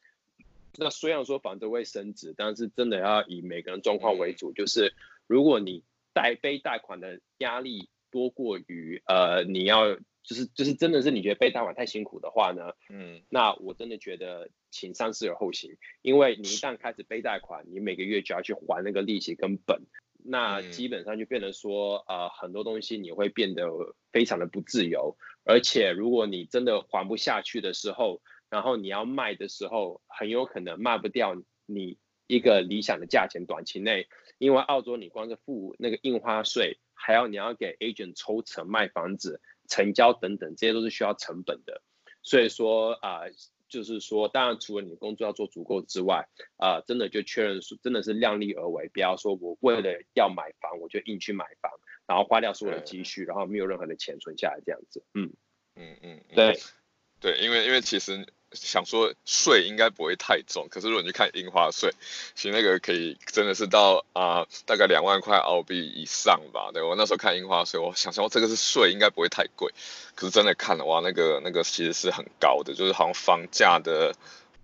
[0.77, 4.93] 那虽然说房子会升值，但是真的要以每个人状况为主，就是
[5.27, 19.81] 如果你贷背贷款的压力多过于呃，你要就是就是真的是你觉得背贷款太辛苦的话呢，嗯，那我真的觉得请三思而后行，因为你一旦开始背贷款，你每个月就要去还那个利息跟本，
[20.23, 23.67] 那基本上就变得说呃很多东西你会变得
[24.11, 34.07] 非常的不自由，而且如果你真的还不下去的时候，然后你要卖的时候，很有可能卖不掉你一个理想的价钱，短期内。
[34.37, 41.81] 因为澳洲你光是付那个印花税，还要你要给 agent 抽成卖房子、成交等等，这些都是需要成本的。
[42.23, 43.31] 所以说啊、呃，
[43.69, 51.71] 就是说，当然除了你工作要做足够之外，啊、呃，真的就确认说，真的是量力而为，不要说我为了要买房，我就硬去买房，
[52.05, 55.05] 然后花掉所有的积蓄，然后没有任何的钱存下来这样子。
[55.13, 55.31] 嗯
[55.75, 56.59] 嗯嗯，对
[57.21, 58.27] 对，因为因为其实。
[58.53, 61.91] 想说税应该不会太重，可是如果你去看印花税，
[62.35, 66.71] 其实那个可以真的是到啊、大概两万块澳币以上吧。
[66.73, 69.73] 对，我那时候看印花税，我想说这个是税应该不会太贵，
[70.15, 74.15] 可是真的看了哇，那个那个其实是很高的，就是好像房价的。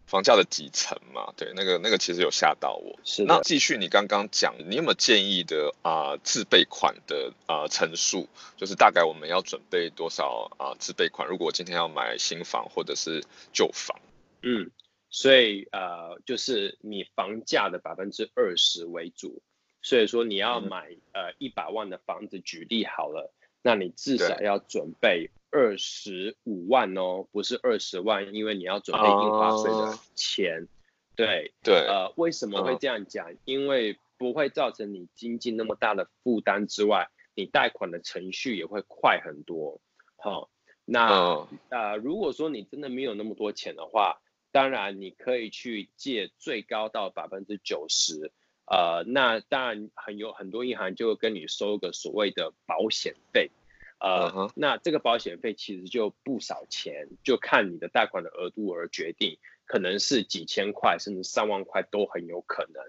[0.07, 1.33] 房价的几成嘛？
[1.35, 2.97] 对，那个那个其实有吓到我。
[3.03, 3.25] 是。
[3.25, 8.27] 那继续你刚刚讲，你有没有建议的啊、呃、自备款的啊、呃、成数？
[8.55, 11.27] 就是大概我们要准备多少啊、呃、自备款？
[11.27, 13.99] 如果今天要买新房或者是旧房？
[14.43, 14.71] 嗯，
[15.09, 19.41] 所以呃就是你房价的百分之二十为主。
[19.81, 30.63] 所以说你要买、嗯、呃一百万的房子，举例好了，那你至少要准备二十五万哦，不是二十万，因为你要准备印花税的钱。
[30.63, 30.67] 哦、
[31.15, 33.31] 对对，呃，为什么会这样讲？
[33.31, 39.79] 嗯、因为不会造成你经济那么大的负担之外，你贷款的程序也会快很多。
[40.17, 40.49] 好、哦，
[40.85, 48.31] 那、嗯、呃，如果说你真的没有那么多钱的话，当然你可以去借最高到百分之九十。
[48.65, 53.49] 呃，那当然很有很多银行就会跟你收个所谓的保险费，
[53.99, 54.51] 呃，uh huh.
[54.55, 62.83] 那这个保险费其实就不少钱，就看你的贷款的额度而决定，可能是几千块甚至上万块都很有可能。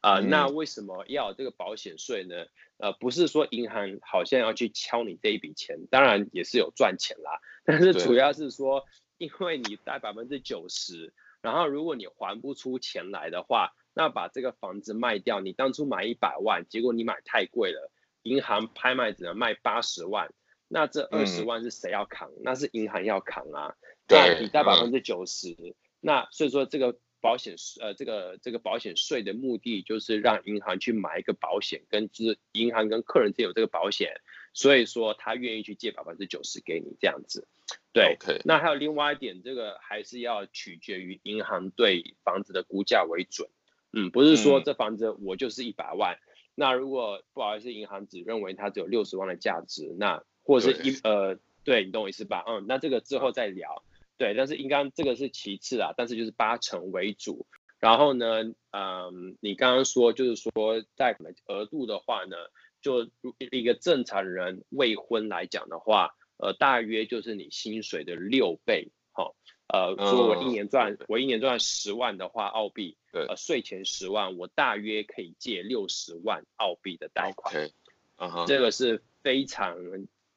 [0.00, 0.30] 啊、呃，mm.
[0.30, 2.46] 那为什么要有这个保险税呢？
[2.78, 8.84] 呃，不是说银行好像要去敲你这一笔钱，当然也是有赚钱啦，但是主要是说，
[9.18, 13.72] 因为你贷百分之九十，然后如果你还不出钱来的话。
[13.98, 17.90] 那把这个房子卖掉，你当初买一百万，结果你买太贵了，
[18.24, 20.30] 银行拍卖只能卖八十万，
[20.68, 22.28] 那这二十万是谁要扛？
[22.30, 23.74] 嗯、那是银行要扛啊。
[24.06, 34.20] 对，那你贷百分之九十，嗯、那所以说这个保险呃这个这个保险税的目的就是让银行去买一个保险，跟就是银行跟客人之间有这个保险，
[34.52, 37.48] 所以说他愿意去借百分之九十给你这样子。
[37.92, 38.40] 对，Okay.
[38.44, 43.48] 那还有另外一点，这个还是要取决于银行对房子的估价为准。
[43.92, 52.44] 嗯，不是说这房子我就是一百万，嗯、那如果不好意思，银行只认为它只有六十万的价值，那或者是一呃，对你懂我意思吧？
[52.46, 53.82] 嗯，那这个之后再聊。
[54.16, 57.46] 对，但是应该这个是其次啊，但是就是八成为主。
[57.80, 62.36] 然后呢，嗯，你刚刚说就是说贷款的额度的话呢，
[62.80, 63.10] 就
[63.50, 69.34] 一个正常人未婚来讲的话，呃，大约就是你薪水的六倍，好、哦。
[69.68, 77.52] 呃，说我一年赚，嗯、我一年赚十万的话，澳币，对呃，税前十万，我大约可以借六十万澳币的贷款。
[77.52, 77.72] Okay.
[78.16, 78.46] Uh huh.
[78.46, 79.76] 这个是非常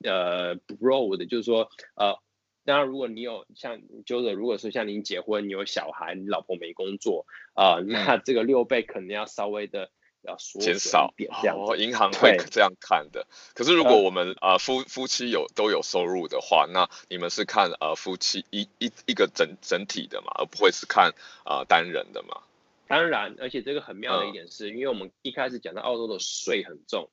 [0.04, 2.20] 呃 broad 的，就是说，呃，
[2.66, 9.90] 当然如果你有像，就是如果说像您结婚，你有小孩，你老婆没工作，啊、呃，那这个六倍可能要稍微的。
[10.22, 13.26] 要减少点这样，银行会这样看的。
[13.54, 21.14] 可是如果我们呃夫夫妻有都有收入的话，那你们是看呃夫妻一一一个整整体的嘛，而不会是看
[21.46, 22.42] 呃单人的嘛？
[22.90, 27.10] 当然，而且这个很妙的一点是，嗯、因为我们一开始讲到澳洲的税很重，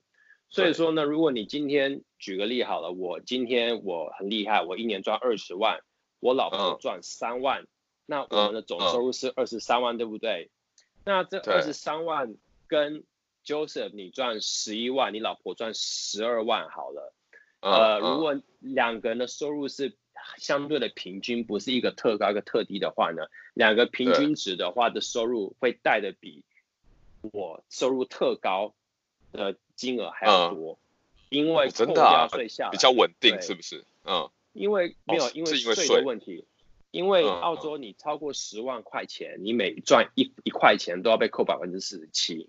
[0.48, 5.80] 所以说呢，如果你今天举个例好了，我今天我很厉害，我一年赚二十万，
[6.20, 7.68] 我老婆赚三万，嗯、
[8.06, 10.50] 那我们的总收入是二十三万，嗯、对不对？
[11.04, 12.34] 那这二十三万。
[12.68, 13.04] 跟
[13.44, 17.14] Joseph 你赚十一万，你老婆赚十二万好了。
[17.60, 19.96] Uh, uh, 呃，如果两个人的收入是
[20.36, 23.22] 相对的平均，不是一个特高一个特低的话呢，
[23.54, 26.42] 两个平均值的话的收入会带的比
[27.22, 28.74] 我收入特高
[29.30, 30.78] 的金额还要多，uh,
[31.28, 33.84] 因为扣掉税下来、啊、比较稳定，是不是？
[34.04, 36.44] 嗯，uh, 因为没有因为税的问题，
[36.90, 42.48] 因为澳洲你超过十万块钱，你每赚一一块钱都要被扣百分之四十七。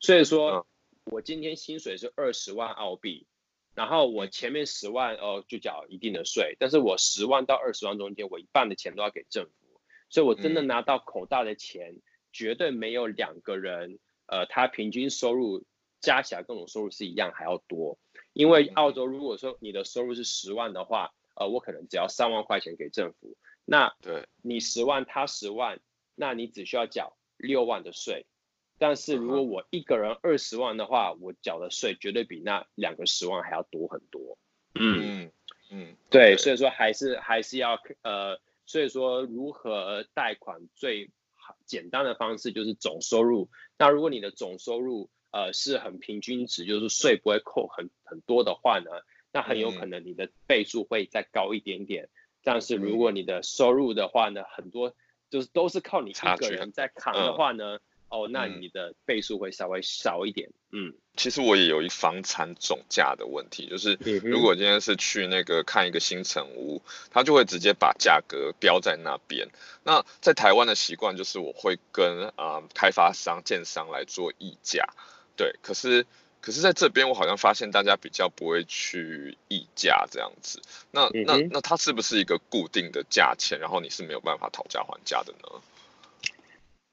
[0.00, 0.66] 所以说，
[1.04, 3.26] 我今天薪水是二十万澳币，
[3.74, 11.96] 然后我前面十万哦就缴一定的税，但是我十万到二十万中间，我一半的钱都要给政府，所以我真的拿到口袋的钱，
[12.32, 15.64] 绝对没有两个人，呃，他平均收入
[16.02, 17.98] 加起来跟我收入是一样还要多，
[18.34, 25.80] 因为澳洲如果说你的收入是十万的话，呃，我可能只要三万块钱给政府，那对你十万他十万，
[26.14, 28.26] 那你只需要缴六万的税。
[28.78, 34.36] 但是如果我一个人二十万的话，我缴的税绝对比那两个十万还要多很多。
[34.74, 35.30] 嗯
[35.70, 43.48] 嗯，对，所以说还是还是要呃，所以说如何贷款最好简单的方式就是总收入。
[43.78, 48.90] 那如果你的总收入呃是很平均值，就是税不会扣很很多的话呢，
[49.32, 52.08] 那很有可能你的倍数会再高一点点。
[52.44, 54.94] 但是如果你的收入的话呢，很多
[55.30, 57.80] 就是都是靠你一个人在扛的话呢。
[58.14, 60.50] 哦，那你的倍数会稍微少一点。
[60.70, 69.48] 嗯，其实我也有一房产总价的问题，就是如果今天是去那个看一个新城屋，他就会直接把价格标在那边。
[69.82, 74.84] 那在台湾的习惯就是我会跟啊、呃、开发商、建商来做议价。
[75.42, 76.06] 对，可是
[76.40, 80.62] 可是在这边我好像发现大家比较不会去议价这样子。
[80.92, 83.58] 那那那它是不是一个固定的价钱？
[83.58, 85.60] 然后你是没有办法讨价还价的呢？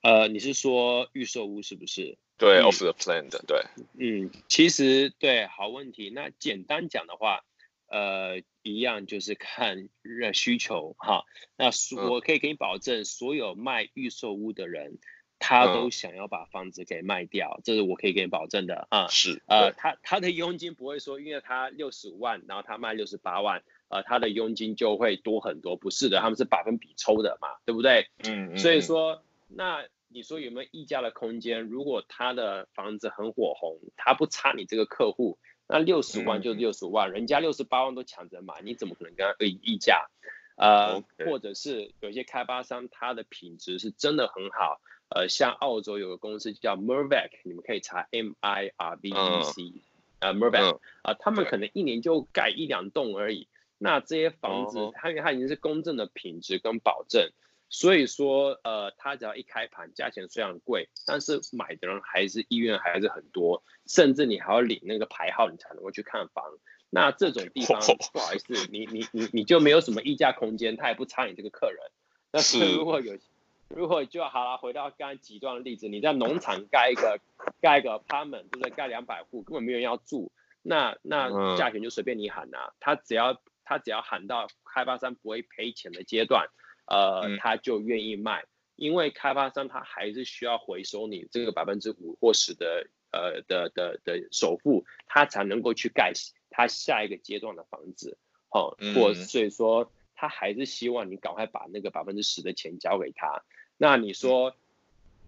[0.01, 2.17] 呃，你是说预售屋是不是？
[2.39, 3.61] 对，off the plan 的，对。
[3.99, 6.09] 嗯，其实对，好问题。
[6.09, 7.43] 那简单讲的话，
[7.85, 9.89] 呃，一样就是看
[10.33, 11.23] 需求哈。
[11.55, 11.69] 那
[12.09, 14.97] 我可以给你保证，所有卖预售屋的人，
[15.39, 19.07] 他都想要把房子给卖掉，嗯、这是我可以给你保证的啊。
[19.07, 28.09] 是，呃，他他的佣金不会说，因为他六十五万，然后他卖六十八万，呃，他的佣金就会多很多，不是的，他们是百分比抽的嘛，对不对？
[28.25, 31.63] 嗯，嗯，所以说，那你说有没有溢价的空间？
[31.63, 40.09] 如果他的房子很火红，他不差你这个客户，那六十万就六十万，嗯、人家六十八万都抢着买，你怎么可能跟他议溢价？
[40.57, 44.81] 呃.或者是有些开发商，他的品质是真的很好。
[45.09, 49.73] 呃，像澳洲有个公司叫 Mirvac，你们可以查 M I R V E C，
[50.19, 53.47] 呃，Mirvac，啊，他们可能一年就改一两栋而已。
[53.77, 57.31] 那这些房子，它因为它已经是公正的品质跟保证，
[57.69, 66.43] 所以说，呃，它只要一开盘，价钱虽然贵，但是买的人还是意愿还是很多，甚至你还要领那个牌号，你才能够去看房。
[66.91, 67.79] 那这种地方，
[68.11, 71.79] 不好意思，你你你你就没有什么议价空间，他也不差你这个客人。
[72.31, 73.17] 但是如果有，
[73.69, 77.19] 如果就好了，回到刚刚极端的例子，你在农场盖一个
[77.61, 78.69] 盖一个 apartment，对不对？
[78.71, 82.73] 盖两百户，根本没有人要住，那那价钱就随便你喊呐、啊。
[82.79, 86.47] 他只要他只要喊到开发商不会赔钱的阶段，
[86.87, 88.43] 呃，他就愿意卖，
[88.75, 96.11] 因为开发商他还是需要回收你这个百分之五或十的呃的的的首付，他才能够去盖。
[96.49, 98.17] 他下一个阶段的房子，
[98.49, 103.43] 好、哦，或所以说他还是希望你赶快把那个百分之十的钱交给他。
[103.81, 104.53] 那你说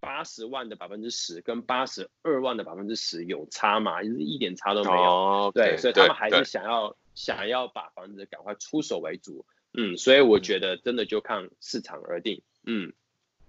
[0.02, 4.04] 八十万的百分之十跟八十二万的百分之十有差吗？
[4.04, 5.02] 就是一点差都没有。
[5.02, 9.46] 哦、对，所以他们还是想要想要把房子赶快出手为主。
[9.74, 12.42] 嗯，所以我觉得真的就看市场而定。
[12.66, 12.92] 嗯，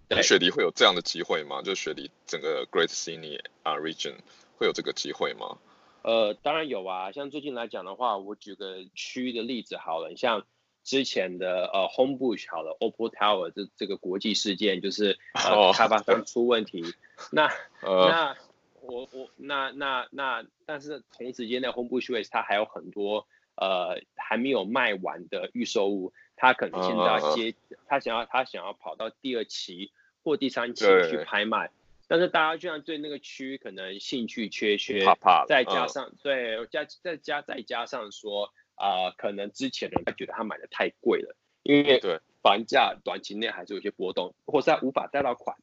[0.09, 0.23] 对。
[0.23, 1.63] 雪梨会有这样的机会吗？
[1.63, 4.15] 就雪梨整个 Great Sydney 啊 Region
[4.57, 5.59] 会有这个机会吗？
[6.03, 10.47] 呃，当然有啊，像最近来讲的话，我举个区域的例子好了，像
[10.85, 16.85] 之前的呃 Homebush 好了，OPPO Tower 这这个国际事件，就是呃、oh, 开发商出问题，
[17.31, 17.49] 那、
[17.83, 18.37] uh, 那
[18.81, 27.55] 我我那那那，但是同时间的 Homebush West 它还有很多呃还没有卖完的预售物，它可能现在要接，
[27.87, 29.93] 他、uh, 想要它想要跑到第二期
[30.25, 31.71] 或第三期去拍卖。
[32.09, 42.21] 但是大家居然对那个区可能兴趣缺缺，怕怕再加上、嗯、对加再加再加上说啊、呃，可能之前人他觉得他买的太贵了，因为对。
[42.43, 45.57] 房价短期内还是有些波动，或是他无法贷到款，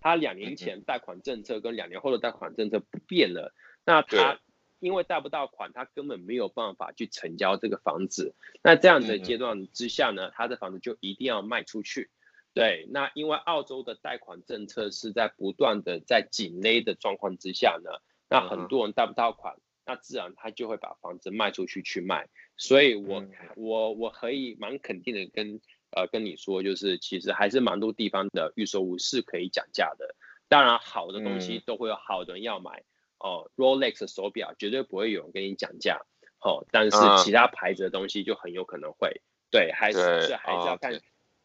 [0.00, 3.52] 他两年前贷款政策跟两年后的贷款政策不变了，
[3.84, 4.38] 那他
[4.78, 12.10] 因为贷不到款，他根本没有办法去成交这个房子，那这样的阶段之下呢，他的房子就一定要卖出去。
[12.54, 17.90] 对，那因为澳洲的贷款政策是在不断的在紧勒的状况之下呢，
[18.28, 22.28] 那很多人贷不到款，那自然他就会把房子卖出去去卖。
[22.60, 23.24] 所以我
[23.56, 30.14] 我我可以蛮肯定的跟呃跟你说，就是其实还是蛮多地方的预售屋是可以讲价的。
[30.46, 32.84] 当然好的东西都会有好的人要买
[33.18, 36.02] 哦，Rolex 手表绝对不会有人跟你讲价，
[36.40, 39.20] 哦，但是其他牌子的东西就很有可能会，
[39.50, 41.00] 对，还是是还是要看。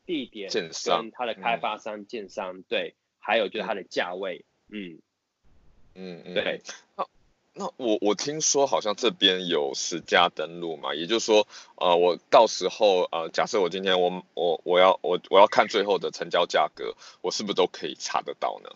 [0.08, 0.51] 地点
[0.86, 4.99] 跟它的开发商、建商，对，还有就是它的价位，嗯，
[5.95, 6.62] 嗯嗯，对。
[6.95, 7.08] 那
[7.58, 18.70] 那我我听说好像这边有实价登录嘛，也就是说，呃，我到时候呃，假设我今天我我我要我我要看最后的成交价格，我是不是都可以查得到呢？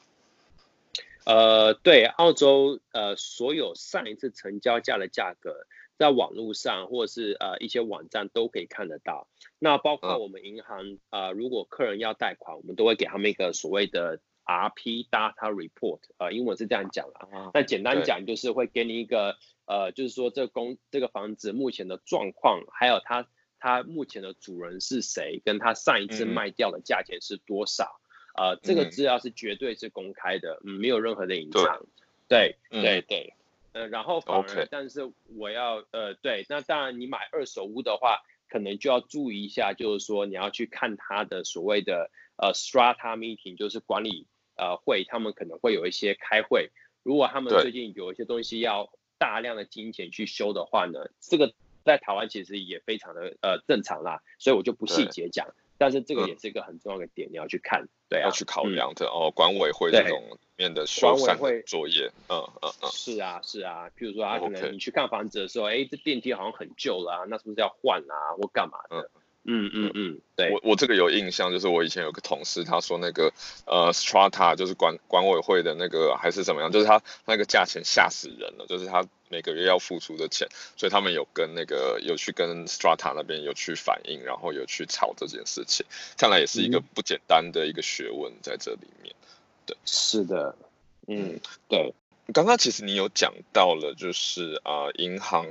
[1.25, 5.67] 呃，对，澳洲呃所有上一次成交价的价格。
[5.99, 9.27] 在网络上或者是呃一些网站都可以看得到。
[9.59, 17.51] 那包括我们银行啊、呃，如果客人要贷款，我们都会给他们一个所谓的 RP Data Report，呃，英文是这样讲啦。
[17.53, 23.27] 那简单讲就是会给你一个呃，就是说这个公这个房子目前的状况，还有它
[23.59, 27.99] 它目前的主人是谁，跟他上一次卖掉的价钱是多少。
[28.35, 31.85] 呃，这个资料是绝对是公开的，嗯，没有任何的隐藏。
[32.27, 33.01] 对对对。
[33.01, 33.33] 对
[33.71, 34.67] 呃，然后反而，Okay.
[34.71, 44.25] 但是我要，呃，对，那当然，你买二手屋的话，可能就要注意一下，就是说你要去看它的所谓的呃 strata meeting，就是管理
[44.59, 46.69] 呃会，他们可能会有一些开会。
[47.03, 51.53] 如果他们最近有一些东西要大量的金钱去修的话呢，这个
[51.85, 55.47] 在台湾其实也非常的呃正常啦，所以我就不细节讲。
[55.77, 59.31] 但是这个也是一个很重要的点，嗯、你要去看，对、啊，要去考量的、嗯、哦。
[59.33, 63.89] 管委会这种面的修缮作业，嗯嗯嗯，是啊是啊。
[63.97, 68.97] 譬如说啊，可能你去看房子的时候，哎、这电梯好像很旧了、啊，那是不是要换啊，或干嘛的？
[68.97, 70.51] 嗯嗯嗯嗯，对。
[70.51, 73.33] 我我这个有印象，就是我以前有个同事，他说那个
[73.65, 79.05] 呃，Strata 就是管管委会的那个还是怎么样，就是他那个价钱吓死人了，就是他。
[79.31, 85.85] 每个月要付出的钱，所以他们有跟那个有去跟 Strata 那边有去反映，然后有去吵这件事情。
[86.17, 89.13] 看来也是一个不简单的一个学问在这里面。
[89.67, 89.77] 对。
[89.85, 90.57] 是的，
[91.05, 91.93] 嗯，对。
[92.33, 95.45] 刚刚其实你有讲到了，就是啊，呃，银行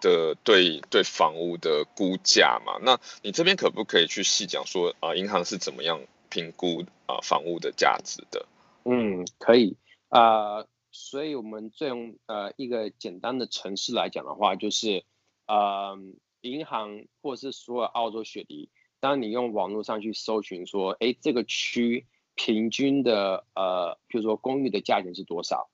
[0.00, 8.46] 的对对房屋的估价嘛，那你这边可不可以去细讲说啊，银行是怎么样评估啊，房屋的价值的？
[8.84, 9.76] 嗯，可以
[10.08, 15.04] 啊，所以我们最用呃一个简单的程式来讲的话，就是
[15.46, 15.98] 呃
[16.40, 18.70] 银行或是所有澳洲雪梨，
[19.00, 25.68] 当你用网络上去搜寻说，哎，这个区平均的呃，比如说公寓的价钱是多少？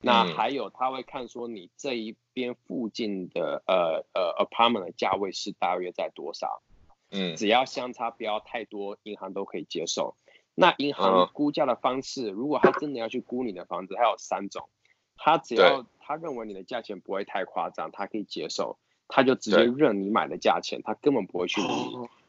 [0.00, 6.62] 那还有，他会看说你这一边附近的呃呃 apartment 的价位是大约在多少？
[7.10, 10.14] 嗯，只要相差不要太多，银行都可以接受。
[10.54, 14.68] 那银行估价的方式，如果他真的要去估你的房子，他有三种。
[15.16, 18.78] 他只要他认为你的价钱不会太夸张，他可以接受，
[19.08, 21.60] 他就直接认你买的价钱，他根本不会去。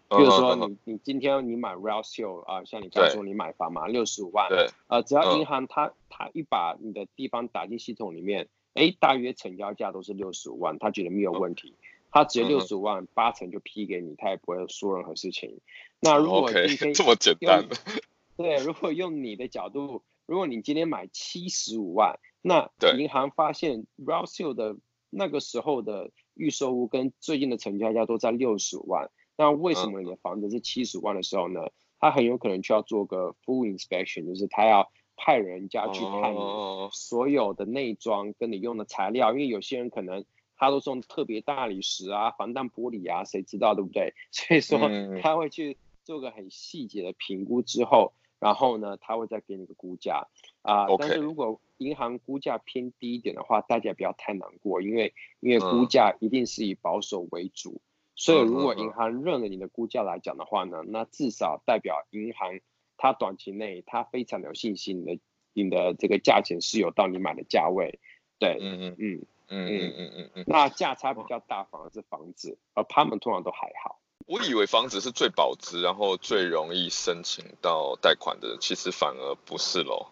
[0.10, 11.76] 比如说你你今天你买 Rouse Hill 啊，像你刚才说你买房嘛，六十五万，对，呃，只要银行他他一把你的地方打进系统里面，哎，大约成交价都是六十五万，他觉得没有问题，
[12.10, 15.60] 他直接六十五万八成就批给你，他也不会说任何事情。
[16.02, 17.68] 那如果今天这么简单，
[18.36, 24.76] 对，如果用你的角度，如果你今天买七十五万，那银行发现 Rouse Hill 的
[25.12, 29.12] 那个时候的预售屋跟最近的成交价都在六十五万。
[29.40, 31.62] 那为什么你的房子是七十万的时候呢？
[31.98, 36.40] 他很有可能就要做个 full inspection，就是他要派人家去看你
[36.92, 40.26] 所有的内装跟你用的材料，因为有些人可能
[40.58, 44.14] 他都是用特别大理石啊、防弹玻璃啊，谁知道对不对？
[44.32, 44.78] 所以说
[45.22, 50.28] 他会去做个很细节的评估之后，然后呢，他会再给你个估价
[50.64, 50.88] 啊。
[50.98, 57.82] 但是如果银行估价偏低一点的话，大家不要太难过，因为因为估价一定是以保守为主。
[58.20, 62.60] 所以，如果银行认了你的估价来讲的话呢，那至少代表银行
[62.98, 65.22] 它短期内它非常有信心，你的
[65.54, 68.02] 你的这个价钱是有到你买的价位。
[68.38, 70.44] 对，嗯嗯嗯嗯嗯嗯嗯嗯。
[70.48, 74.02] 那价差比较大，反而是房子，而他们通常都还好。
[74.28, 80.08] 我以为房子是最保值，然后最容易申请到贷款的，其实反而不是喽。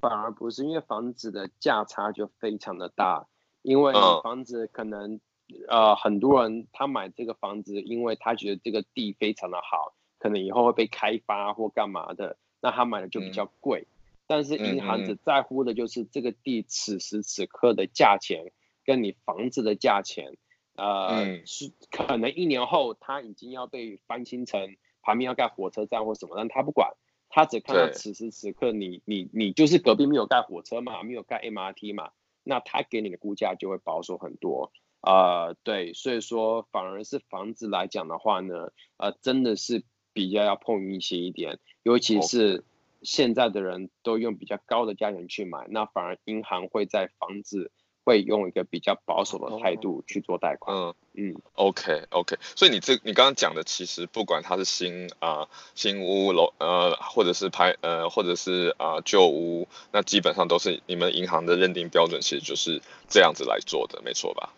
[0.00, 3.28] 反而不是，因为房子的价差就非常的大，
[3.62, 3.92] 因为
[4.24, 5.20] 房子可能。
[5.68, 13.86] 呃，很多人他买这个房子，因为他觉得这个地非常的好，可能以后会被开发或干嘛的，那他买的就比较贵。
[13.88, 13.94] 嗯、
[14.26, 18.52] 但是银行只在乎的就是这个地此时此刻的价钱，
[18.84, 20.36] 跟你房子的价钱，
[20.76, 26.92] 呃，是、嗯、可能一年后他已经要被翻新成旁边要盖火车站或什么，但他不管，
[27.30, 32.10] 他只看到此时此刻你你你就是隔壁没有盖火车嘛，没有盖 MRT 嘛，
[32.44, 34.70] 那他给你的估价就会保守很多。
[35.00, 42.64] 呃，对，所以说反而是房子来讲的话呢，呃，真的是比较要碰运气一点，尤其是
[43.02, 47.70] 现在的人都用比较高的价钱去买，那反而银行会在房子
[48.04, 50.76] 会用一个比较保守的态度去做贷款。
[50.76, 64.54] 嗯嗯，OK OK，所以你这你刚刚讲的，其实不管它是新啊、呃、新屋楼呃，或者是拍呃，或者是啊、呃、旧屋，那基本上都是你们银行的认定标准，其实就是这样子来做的，没错吧？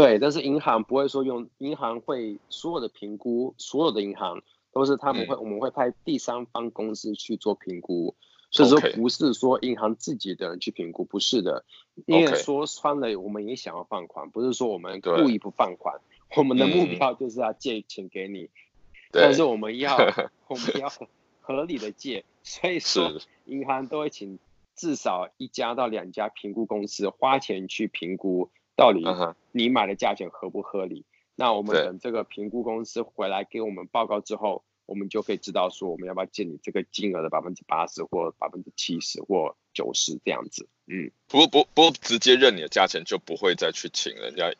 [0.00, 4.42] 对，但是银行不会说用，银行会所有的评估，所有的银行
[4.72, 8.14] 都是他们会，嗯、我们会派第三方公司去做评估，
[8.50, 11.66] 所以说不是说银行自己的人去评估，不是的，
[12.06, 16.00] 因为说穿了，我们也想要放款，不是说我们故意不放款，
[16.34, 18.50] 我们的目标就是要借钱给你，嗯、
[19.12, 19.94] 但是我们要
[20.48, 20.90] 我们要
[21.40, 23.12] 合理的借，所以说
[23.44, 24.38] 银行都会请
[24.74, 28.50] 至少一家到两家评估公司花钱去评估。
[28.80, 29.04] 到底
[29.52, 31.04] 你买的价钱合不合理？Uh.
[31.36, 40.66] 那我们等这个评估公司回来给我们报告之后，我们就可以知道说我们要不要借你这个金额的百分之八十或百分之七十或九十这样子。
[40.86, 44.50] 嗯，不不不直接认你的价钱就不会再去请人家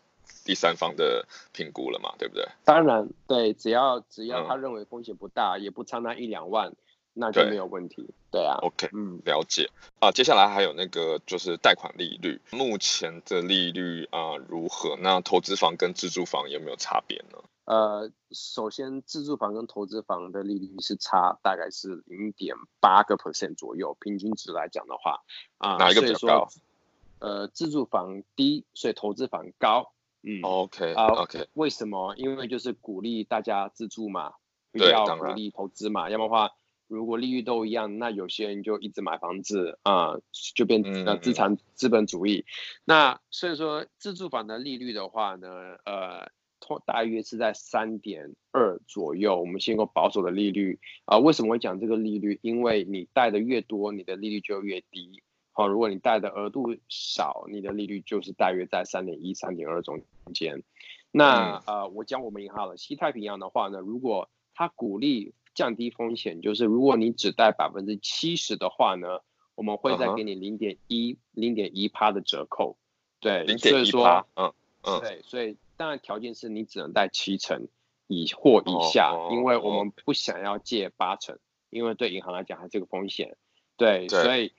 [0.45, 2.47] 第三方的评估了嘛，对不对？
[2.65, 6.75] 当然，对，只要只要他认为风险不大，嗯、也不差那一两万。
[7.13, 7.97] 那就没有问题，
[8.31, 10.11] 对，对啊，OK，嗯，了解啊。
[10.13, 14.97] 接下来还有那个就是贷款利率，目前的利率啊如何？
[15.01, 17.39] 那投资房跟自住房有没有差别呢？
[17.65, 25.21] 呃，首先自住房跟投资房的利率是差大概是零点八个 percent 左右，平均值来讲的话
[25.59, 26.49] 啊，哪一个比较高？
[27.19, 29.93] 呃，自住房低，所以投资房高。
[30.23, 32.15] 嗯 okay, 啊、为什么？
[32.17, 34.35] 因为就是鼓励大家自住嘛，
[34.71, 36.53] 不要鼓励投资嘛，要么的话。
[36.91, 40.23] 如果利率都一样，那有些人就一直买房子啊、呃，
[40.57, 42.41] 就变呃资产资本主义。
[42.41, 42.45] 嗯、
[42.85, 45.49] 那所以说自住房的利率的话呢，
[45.85, 46.29] 呃，
[46.59, 51.21] 通大约是在三点二左右，我们先用保守的利率啊、呃。
[51.21, 52.41] 为什么会讲这个利率？
[52.43, 55.23] 因为你贷的越多，你的利率就越低。
[55.53, 60.03] 好、哦，如果你贷的额度少，你的利率就是大约在三点一、三点二中
[60.35, 60.63] 间。
[61.13, 69.21] 那、嗯、呃，我讲我们银行了，西太平洋的话呢，如果它鼓励降低风险，就是如果你只贷百分之七十的话呢，
[69.55, 72.77] 我们会再给你零点一、零点一趴的折扣。
[73.21, 77.69] 对，所以说，嗯嗯，对，所以当然条件是你只能贷七成
[78.07, 81.39] 以或以下，哦、因为我们不想要借八成，哦、
[81.69, 83.37] 因为对银行来讲还这个风险。
[83.77, 84.53] 对，对所以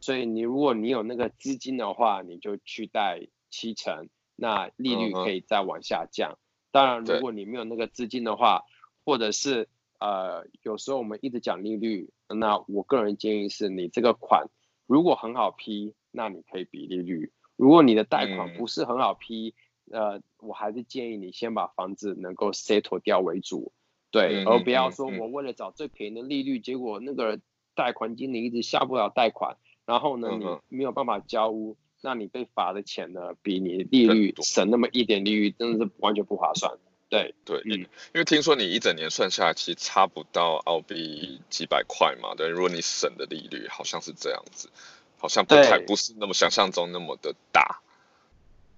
[0.00, 6.32] 所以你如果你有那个资金的话，你就去贷七成，那利率可以再往下降。
[6.32, 6.38] 嗯、
[6.70, 8.62] 当然，如果你没有那个资金的话，
[9.04, 9.68] 或者是
[10.04, 14.48] 呃，有时候我们一直讲利率，那我个人建议是你这个款
[14.86, 17.32] 如果很好批，那你可以比利率。
[17.56, 19.54] 如果你的贷款不是很好批，
[19.90, 23.72] 嗯、呃，我还是建议你先把房子能够 settle 掉为主，
[24.10, 27.40] 对，嗯、而不要说我为了找最便宜的利率，嗯、结果那个
[27.74, 30.28] 贷款经理一直下不了贷款，然后呢，
[30.68, 36.76] 你没有办法交屋，那你被罚的钱呢，比你利率省那么一点利率，真的是完全不划算。
[37.14, 44.68] 对对，嗯，因为听说你一整年算下来，其实差不到澳币几百块嘛，对，如果你省的利率好像是这样子。
[45.16, 47.80] 好像不太不是那么想象中那么的大。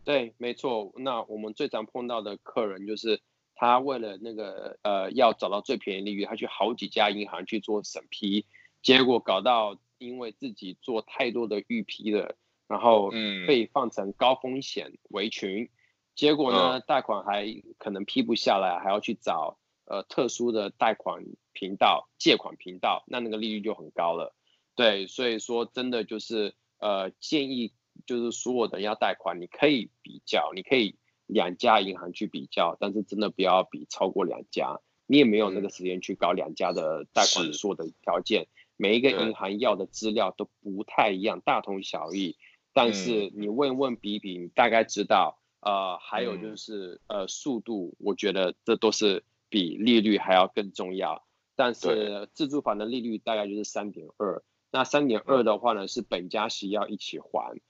[0.05, 0.93] 对，没错。
[0.95, 3.21] 那我们最常碰到的客人就是
[3.57, 8.45] 他为了那个呃要找到最便宜利率，他去好几家银行去做审批，
[8.81, 12.37] 结果搞到因为自己做太多的预批了，
[12.69, 13.11] 然后
[13.49, 15.69] 被放成高风险围裙，嗯、
[16.17, 17.47] 结果呢贷款还
[17.79, 24.35] 可能批不下来，还要去找呃特殊的贷款频道、借款频道，那那个利率就很高了。
[24.75, 27.73] 对，所以说真的就是呃，建议
[28.05, 30.97] 就是所有的人要贷款，你可以比较，你可以
[31.27, 42.37] 两家银行去比较，但是真的不要比超过两家，你也没有那个时间去搞两家的贷款所有的条件，每一个银行要的资料都不太一样，大同小异，
[42.75, 51.25] 但是你问问比比，你大概知道，呃，还有就是呃速度，我觉得这都是比利率还要更重要，
[51.57, 54.45] 但是自住房的利率大概就是三点二。
[54.71, 57.61] 那三点二的话呢，是本加息要一起还。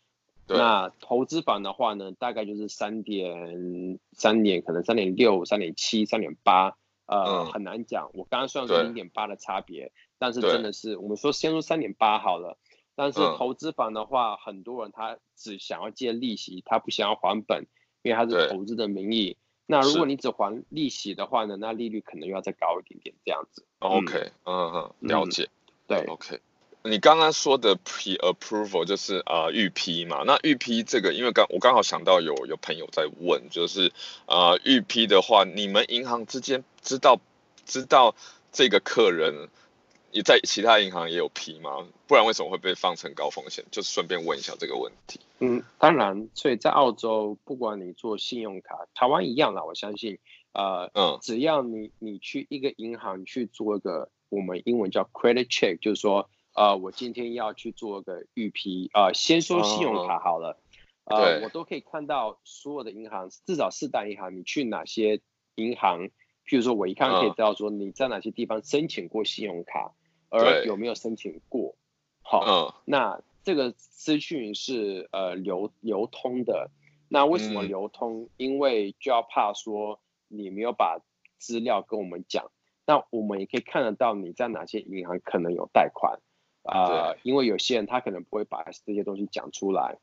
[0.47, 6.77] 那投资房的话呢，大概就是三点三点，可能三点六、三点七、三点八，
[7.07, 8.11] 呃，嗯、很难讲。
[8.13, 12.59] 我刚刚算是零点八的差别，但是真的是我们说先说三点八好了。
[12.95, 17.67] 但是投资房的话，嗯、很多人他只想要借利息，他不想要还本，
[18.07, 19.37] 因为它是投资的名义。
[19.67, 23.65] 那如果你只还利息的话呢，那利率可能又要再高一点点这样子。
[23.81, 25.43] OK，嗯嗯，了解。
[25.43, 25.51] 嗯、
[25.89, 26.41] 对，OK。
[26.85, 30.23] 你刚刚说的 pre-approval 就是呃预批嘛？
[30.25, 33.93] 那预批这个，因为刚我刚好想到有有朋友在问，就是
[34.27, 37.21] 呃预批的话，你们银行之间知道
[37.65, 38.15] 知道
[38.53, 39.49] 这个客人
[40.11, 41.87] 也在其他银行也有批吗？
[42.07, 43.65] 不然为什么会被放成高风险？
[43.71, 45.21] 就是顺便问一下这个问题。
[45.41, 50.19] 嗯，当然，所以在澳洲，不管你做信用卡，台湾一样啦，我相信，
[50.53, 56.29] 呃，嗯，只要你你去一个银行去做一个我们英文叫 credit check，就是说。
[56.59, 60.59] 呃，我今天要去做个预批，呃，先说信用卡好了，
[61.05, 65.21] 哦、呃，我都可以看到所有的银行，至少四大银行，你去哪些
[65.57, 66.09] 银行，
[66.47, 69.93] 譬如说我一看可以知道说你在哪些地方申请过信用卡，
[70.31, 71.75] 嗯、而有没有申请过，
[72.23, 76.71] 好，嗯、那这个资讯是呃流流通的，
[77.09, 78.23] 那为什么流通？
[78.23, 81.01] 嗯、因为就要怕说你没有把
[81.39, 82.51] 资料跟我们讲，
[82.87, 86.21] 那我们也可以看得到你在哪些银行可能有贷款。
[86.63, 89.99] 啊，呃、因为有些人他可能不会把这些东西讲出来，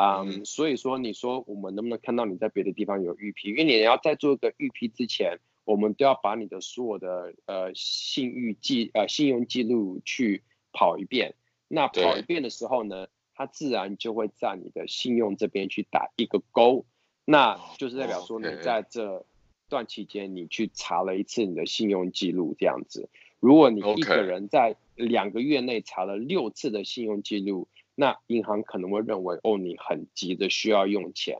[0.00, 3.50] 嗯、所以说你说我们能不能看到你在别的地方有预批？
[3.50, 5.38] 因为你要在做一个预批之前，
[5.68, 10.42] 我们都要把你的所有的呃信誉记呃信用记录去
[10.72, 11.34] 跑一遍。
[11.68, 16.86] 那跑一遍的时候呢，它自然就会在你的信用这边去打一个勾，
[17.26, 19.26] 那就是代表说你在这
[19.68, 23.10] 段期间你去查了一次你的信用记录这样子。
[23.38, 31.36] 如果你一个人在两个月内查了六次的信用记录，那银行可能会认为哦，你很急的需要用钱，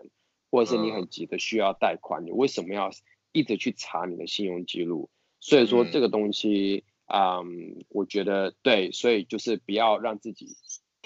[0.50, 2.90] 或者是你很急的需要贷款，你为什么要
[3.32, 5.10] 一直去查你的信用记录？
[5.40, 10.56] 所以说这个东西，嗯，我觉得对，所以就是不要让自己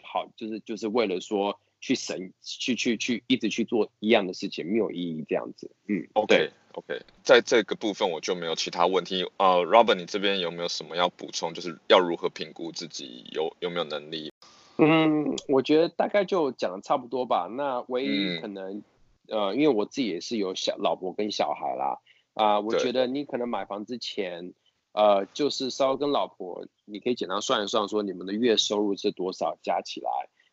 [0.03, 1.59] 好，就是就是为了说。
[1.85, 5.69] 去省去去去一直去做一样的事情没有意义，这样子。
[5.89, 9.29] 嗯，OK OK，在这个部分我就没有其他问题。
[9.37, 11.53] 呃，Robert，你这边有没有什么要补充？
[11.53, 14.33] 就是要如何评估自己有有没有能力？
[14.79, 17.49] 嗯，我觉得大概就讲的差不多吧。
[17.51, 18.81] 那唯一可能
[19.27, 21.99] 呃，因为我自己也是有小老婆跟小孩啦，
[22.35, 24.55] 啊、呃，我觉得你可能买房之前，
[24.93, 30.11] 呃，就是稍微跟老婆，你可以简单算一算，说你们的月收入是多少，加起来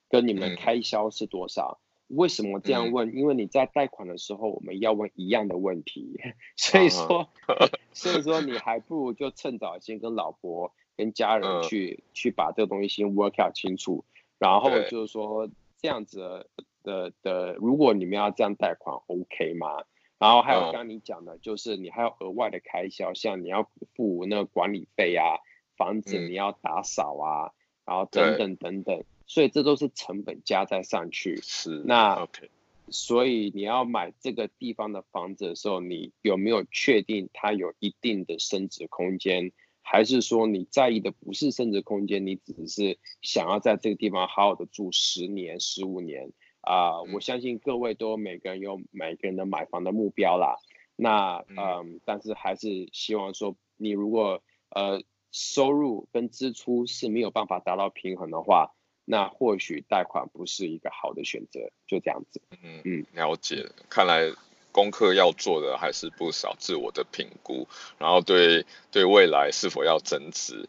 [0.10, 1.80] 跟你们开销是多少。
[2.10, 3.10] 嗯、为什么这样问？
[3.10, 6.20] 嗯、因为你在贷款的时候，我们要问一样的问题，
[6.58, 7.30] 所以说，
[7.94, 14.04] 所以说你还不如就趁早先跟老婆跟家人去、嗯、去把这个东西先 work out 清楚，
[14.38, 15.50] 然后就是说
[15.82, 16.46] 这样子。
[16.82, 19.84] 的的，如果你们要这样贷款，OK 吗？
[20.20, 25.39] 然后还有刚刚你讲的，就是你还有额外的开销，像你要付那个管理费啊，
[25.78, 27.53] 房子你要打扫啊，
[27.86, 31.38] 然后等等等等，所以这都是成本加在上去。
[31.41, 32.49] 是，那 OK，
[32.89, 39.53] 所以你要买这个地方的房子的时候，你有没有确定它有一定的升值空间？
[39.82, 46.32] 还是说你在意的不是升值空间，你只是想要在这个地方好好的住十年、十五年？
[46.62, 50.57] 啊、呃，我相信各位都每个人有每个人的买房的目标啦。
[50.95, 55.01] 那嗯、呃，但是还是希望说，你如果呃
[55.32, 58.74] 收入跟支出是没有办法达到平衡的话，
[59.05, 61.72] 那或许贷款不是一个好的选择。
[61.88, 62.41] 就这样子。
[62.62, 63.70] 嗯嗯，了解。
[63.89, 64.32] 看来
[64.72, 70.68] 功课要做的还是不少，自我的评估，然后对对未来是否要增值。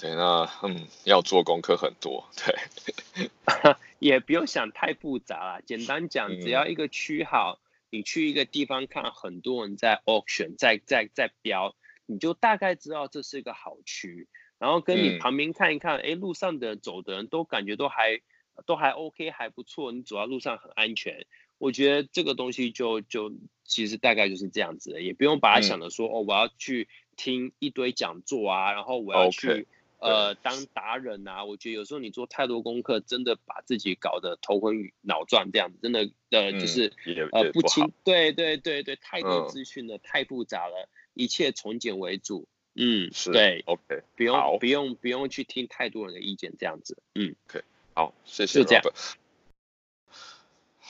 [0.00, 3.28] 对，那嗯，要做功课很多，对，
[4.00, 5.60] 也不用想太复杂啦。
[5.66, 11.76] 简单讲，只要一个区好，嗯、你去一个地方看，很多人在 auction，在在在标，
[12.06, 14.26] 你就大概知道这是一个好区。
[14.58, 18.22] 然后跟你旁边看一看，哎、嗯，路上的走的人都感觉都还
[18.64, 21.26] 都还 OK，还不错，你走到路上很安全。
[21.58, 23.34] 我觉得这个东西就就
[23.64, 26.88] 其实大概就是这样子的，也不用把它想的说、嗯、哦，我要去
[27.18, 29.48] 听一堆讲座啊，然后我要去。
[29.48, 29.66] Okay.
[30.00, 47.62] 呃，当达人啊，我觉得有时候你做太多功课，真的把自己搞得头昏脑转，这样子真的呃，就是、嗯、呃不清，对对对对，太多资讯了，嗯、太复杂了，一切从简为主，嗯，是对，OK，不用不用不用去听太多人的意见，这样子，嗯，OK，
[47.94, 48.82] 好，谢谢，就这样。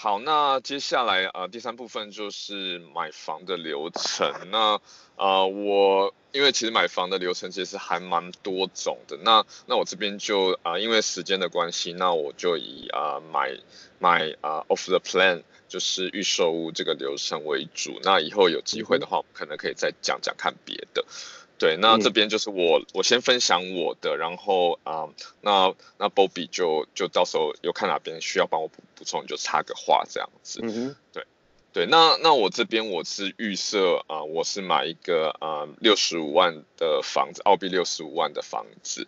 [0.02, 4.32] 好，那接下来呃第三部分就是买房的流程。
[4.50, 4.80] 那
[5.16, 9.18] 呃我因为其实买房的流程其实还蛮多种的。
[9.18, 13.54] 那那我这边就啊、因为时间的关系，那我就以啊、买
[13.98, 18.00] 买啊、off the plan 就是预售屋这个流程为主。
[18.02, 21.04] 那以后有机会的话，我可能可以再讲讲看别的。
[21.60, 30.60] 对，那这边就是我，我先分享我的，然后啊、呃，那那 Bobby 就就到时候有看哪边需要帮我补补充，你就插个话这样子。
[30.62, 31.26] 嗯哼，对
[31.74, 39.06] 对，那那我这边我是预设啊，我是买一个啊六十五万的房子，澳币六十五万的房子。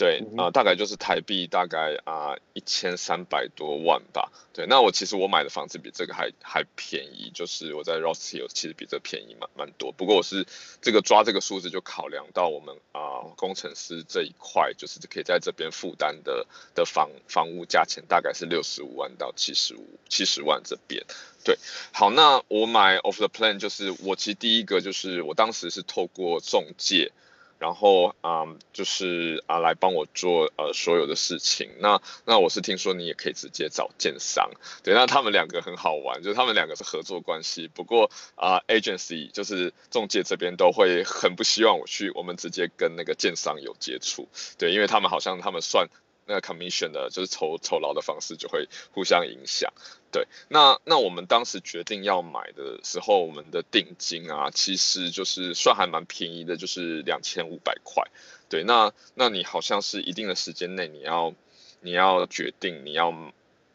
[0.00, 4.32] 对啊、呃，大概就是台币大概啊一千三百多万吧。
[4.54, 9.92] 对，那我其实我买的房子比这个还还便宜，就是我在 Ross Hill 其实比这个便宜蛮蛮多。
[9.92, 10.46] 不过我是
[10.80, 21.04] 这个抓这个数字就考量到我们啊、呃、工程师这一块，就是可以在这边负担的的房房屋价钱大概是六十五万到七十五七十万这边。
[21.44, 21.58] 对，
[21.92, 27.12] 好，那我买 Off the Plan 就是我其实第一个就是我当时是透过中介。
[27.60, 31.70] 然后啊、嗯，就是啊，来帮我做呃所有的事情。
[31.78, 34.50] 那那我是听说你也可以直接找建商，
[34.82, 37.68] 对，那他们两个很好玩，就是他们两个是合作关系。
[37.68, 44.26] 不过啊，agency 就是中介这边都会很不希望我去，我们直接跟那个建商有接触，
[44.58, 45.86] 对，因为他们好像他们算。
[46.26, 49.72] 那个 commission 的，就是酬酬劳的方式就会互相影响。
[50.12, 58.02] 对，那那我们当时决定要买的时候，我们的定金啊，其实就是算还蛮便宜的，就是两千五百块。
[58.48, 61.34] 对，那那你好像是一定的时间内你要
[61.80, 63.12] 你要决定你要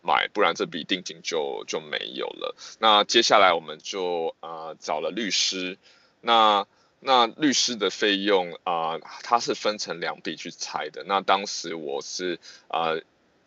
[0.02, 2.56] 买，不然这笔定金就就没有了。
[2.80, 5.78] 那接下来我们就呃找了律师，
[6.22, 6.68] 那。
[7.02, 11.04] 那律师的费用啊、呃，它是分成两笔去拆的。
[11.04, 12.96] 那当时我是啊、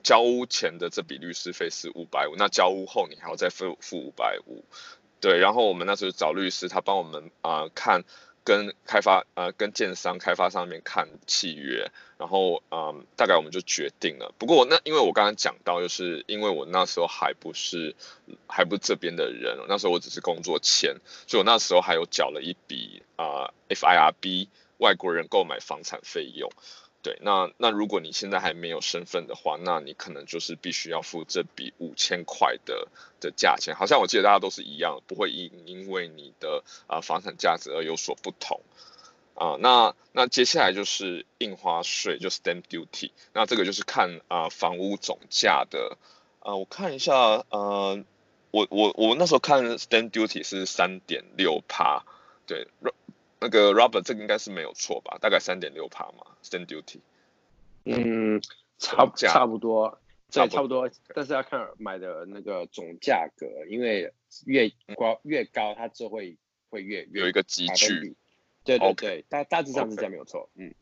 [0.02, 4.64] 交屋前的这笔律师费是五百五，那交屋后你还要再付付五百五。
[5.20, 8.04] 对，然后我们那时候找律师，他帮我们啊、看。
[8.44, 14.32] 跟开发呃跟建商开发商那边看契约，然后嗯大概我们就决定了。
[14.38, 17.94] 不过那因为我刚刚讲到，就是因为我那时候还不是
[18.46, 20.96] 还不是这边的人，那时候我只是工作签，
[21.26, 26.50] 所以我那时候还有缴了一笔啊、FIRB 外国人购买房产费用。
[27.08, 32.86] 对，那那如果你现在还没有身份的话，那你可能就是必须要付这笔五千块的
[33.18, 33.74] 的价钱。
[33.74, 38.60] 好像我记得大家都是一样，不会因因为你的啊、房产价值而有所不同
[39.36, 43.12] 啊、那那接下来就是印花税，就 stamp duty。
[43.32, 45.96] 那这个就是看啊、房屋总价的
[46.40, 47.14] 啊、我看一下
[47.48, 48.04] 呃
[48.50, 52.04] 我我我那时候看 stamp duty 是三点六趴，
[52.46, 52.68] 对，
[53.40, 55.18] 那个 Robert 这个应该是没有错吧？
[55.20, 57.00] 大概三点六帕嘛，Stand duty。
[57.84, 58.40] 嗯，
[58.78, 59.98] 差差不多，
[60.30, 64.12] 对，差不多，但是要看买的那个总价格，因为
[64.44, 66.36] 越高越高，它就会
[66.68, 68.16] 会越越有一个积聚。
[68.64, 70.74] 对对对，大大致上是这样没有错，嗯。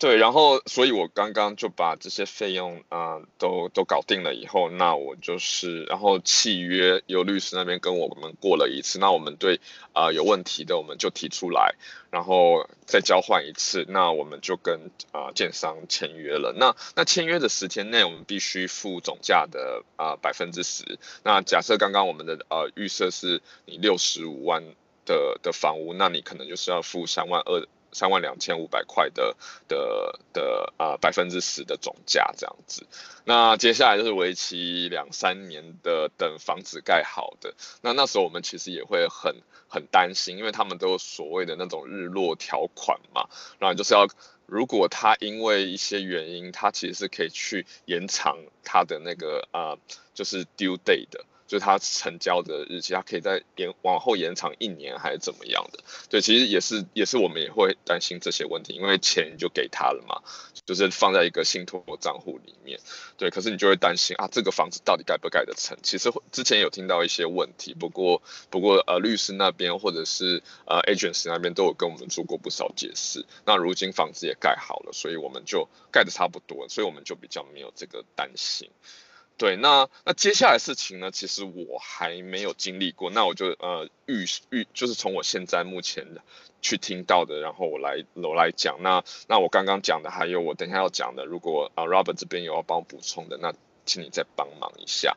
[0.00, 9.60] 对，然后，所以我刚刚就把这些费用啊、都都搞定了以后，那我就是，然后契约由律师那边跟我们过了一次，那我们对
[9.92, 11.74] 啊、有问题的我们就提出来，
[12.12, 16.54] 然后再交换一次，那我们就跟啊、建商签约了。
[16.56, 21.00] 那那签约的十天内，我们必须付总价的啊百分之十。
[21.24, 24.62] 那假设刚刚我们的呃预设是你六十五万
[25.04, 27.66] 的的房屋，那你可能就是要付三万二。
[27.92, 29.36] 三万两千五百块的
[29.66, 32.86] 的的啊百分之十的总价这样子，
[33.24, 39.36] 那接下来就是为期两三年的等房子盖好的，那那时候我们其实也会很
[39.68, 43.28] 很担心，因为他们都有所谓的那种日落条款嘛，
[43.58, 44.06] 然后就是要
[44.46, 49.76] 如果他因为一些原因，他其实是可以去延长他的那个啊
[50.14, 51.24] 就是 due date 的。
[51.48, 55.80] 就是他成交的日期，他可以再延往后延长一年还是怎么样的？
[56.10, 60.22] 对，其实也是也是我们也会担心这些问题，因为钱就给他了嘛，
[60.66, 62.78] 就是放在一个信托账户里面。
[63.16, 65.76] 对，可是你就会担心啊，这个房子到底盖不盖得成？
[65.82, 73.24] 其实之前有听到一些问题，不过不过呃律师那边或者是呃 agents 那边都有跟我们做过不少解释。
[73.46, 78.70] 那如今房子也盖好了，所以我们就盖得差不多，所以我们就比较没有这个担心。
[79.38, 81.12] 对，那那接下来事情呢？
[81.12, 86.04] 其实我还没有经历过，那我就呃预预就是从我现在目前
[86.60, 88.82] 去听到的，然后我来我来讲。
[88.82, 93.54] 那那我刚刚讲的，还有我等一下要讲的，如果啊、Robert 这边有要帮我补充的，那
[93.86, 95.16] 请你再帮忙一下。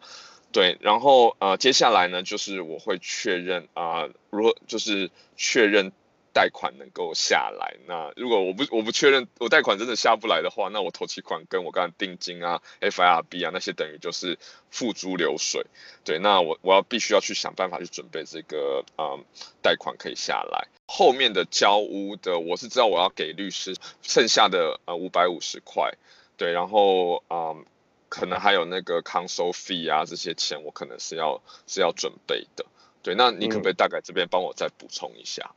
[0.51, 5.91] 对，然后呃接下来呢，就是我会确认啊、如果就是确认。
[6.33, 15.65] 贷款能够下来，那如果我不我不确认我贷款真的下不来的话，那我头期款跟我刚才定金啊、FIRB 啊那些等于就是付诸流水。
[16.05, 19.25] 对，那我我要必须要去想办法去准备这个嗯
[19.61, 20.67] 贷款可以下来。
[20.87, 25.93] 后面的交屋的我是知道我要给律师剩下的呃五百五十块，
[26.37, 27.65] 对，然后嗯
[28.07, 32.65] 可能还有那个 counsel fee 啊这些钱我可能是要是要准备的。
[33.03, 35.51] 对，那你可不可以大概这边帮我再补充一下？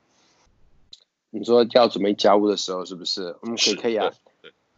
[1.36, 3.36] 你说要准备交屋的时候，是不是？
[3.42, 4.12] 嗯，可以可以啊。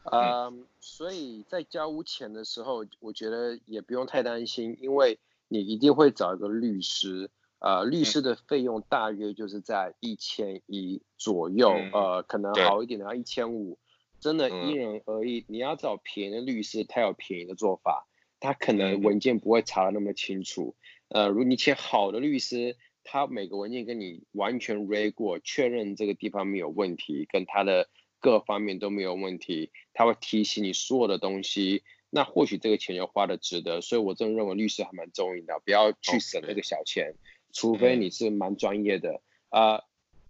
[0.05, 7.31] 啊、嗯，所以在交屋前的时候，我觉得也不用太担心，因为你一定会找一个律师。
[7.59, 13.77] 呃，律师的费用大约就是在一千一左右，嗯，呃，可能好一点的要一千五，
[14.19, 15.45] 真的因人而异。
[15.49, 18.07] 你要找便宜的律师，他有便宜的做法，
[18.41, 20.75] 他可能文件不会查的那么清楚。
[21.09, 22.77] 呃，如果你请好的律师。
[23.09, 27.89] 他每个文件跟你完全 read 过，确认这个地方没有问题，跟他的
[28.19, 33.81] 各方面都没有问题，他会提醒你所有的东西，那或许这个钱就花的值得。
[33.81, 37.15] 所以我真的认为律师还蛮重要的，不要去省那个小钱，
[37.53, 39.85] 除非你是蛮专业的啊、呃。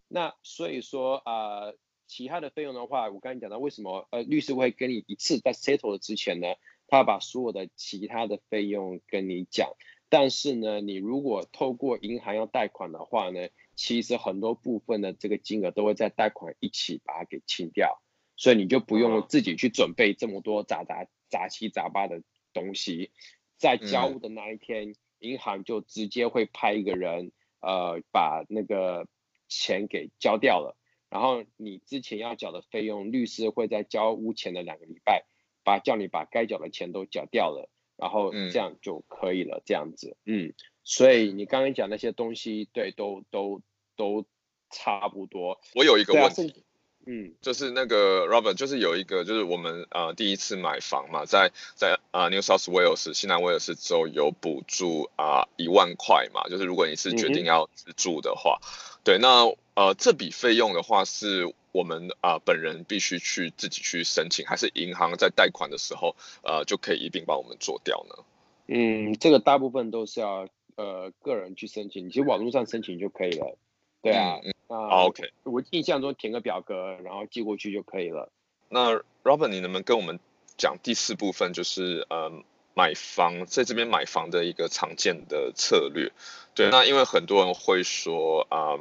[0.08, 6.54] 那所以说啊、呃，其他的费用的话，我刚才讲到为什么呃律师会跟你一次在 settle 之前呢，
[6.86, 9.72] 他把所有的其他的费用跟你讲。
[10.08, 18.00] 但是呢，你如果透过银行要贷款的话呢，其实很多部分的这个金额都会在贷款一起把它给清掉，
[18.36, 23.10] 所以你就不用自己去准备这么多杂杂杂七杂八的东西，
[23.56, 29.08] 在交屋的那一天，银行就直接会派一个人，呃，把那个
[29.48, 30.76] 钱给交掉了，
[31.10, 35.24] 然后你之前要缴的费用，律师会在交屋前的两个礼拜，
[35.64, 37.68] 把叫你把该缴的钱都缴掉了。
[37.96, 40.52] 然后这样就可以了，嗯、这样子，嗯，
[40.84, 43.62] 所以你刚刚讲那些东西，对，都都
[43.96, 44.24] 都
[44.70, 45.60] 差不多。
[45.74, 46.64] 我有一个问题，
[47.06, 61.54] 嗯，就是那个 Robert，就是有一个，就是我们呃第一次买房嘛，在在啊、呃、New South Wales 西南威尔士州有补助啊一、呃、万块嘛，就是如果你是决定要自住的话，嗯、对，那呃这笔费用的话是。
[61.76, 68.24] 我们啊、呃，本人必须去自己去申请，还是银行在贷款的时候，呃，就可以一并帮我们做掉呢？
[68.66, 73.58] 嗯，这个大部分都是要呃个人去申请，你其实网络上申请就可以了。
[74.00, 78.32] 对啊，嗯嗯、啊，OK，我印象中填个表格，然后寄过去就可以了。
[78.70, 80.18] 那 Robert，你能不能跟我们
[80.56, 82.32] 讲第四部分，就是呃
[82.72, 86.10] 买房在这边买房的一个常见的策略？
[86.54, 88.80] 对，那因为很多人会说啊、呃，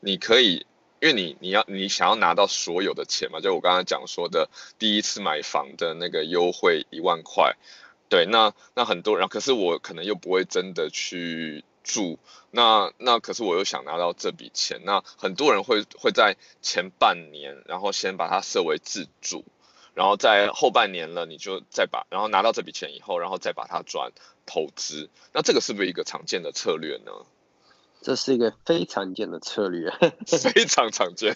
[0.00, 0.66] 你可以。
[1.02, 4.48] 因为你你要你想要拿到所有的钱嘛，就我刚刚讲说的
[4.78, 7.56] 第一次买房的那个优惠一万块，
[8.08, 12.20] 对，那那很多人，可是我可能又不会真的去住，
[12.52, 19.44] 那那可是我又想拿到这笔钱，那很多人会会在前半年，然后先把它设为自住，
[19.94, 24.12] 然后在后半年了，你就再把，然后拿到这笔钱以后，然后再把它转
[24.46, 27.10] 投资，那这个是不是一个常见的策略呢？
[28.02, 29.90] 这是一个非常见的策略，
[30.26, 31.32] 非常常见，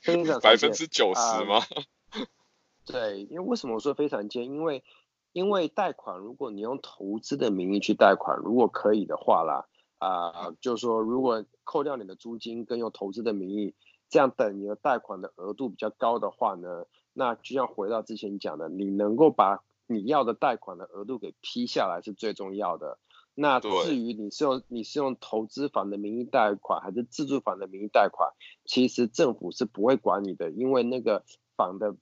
[0.00, 1.60] 非常百分之九十吗？
[2.16, 2.26] 嗯，
[2.86, 4.44] 对，因为为什么我说非常见？
[4.44, 4.84] 因为
[5.32, 9.66] 因为贷款，如果你用投资的名义去贷款，如果可以的话啦，
[9.98, 13.74] 啊、呃，就是说，如果扣掉你的租金跟用投资的名义，
[14.08, 22.98] 这样等你的贷款的额度比较高的话呢，那就像回到之前讲的，你能够把你要的贷款的额度给批下来是最重要的。
[23.34, 28.30] 那至于你是用你是用投资房的名义贷款还是自住房的名义贷款，
[28.64, 31.24] 其实政府是不会管你的，因为那个
[31.56, 31.96] 房的。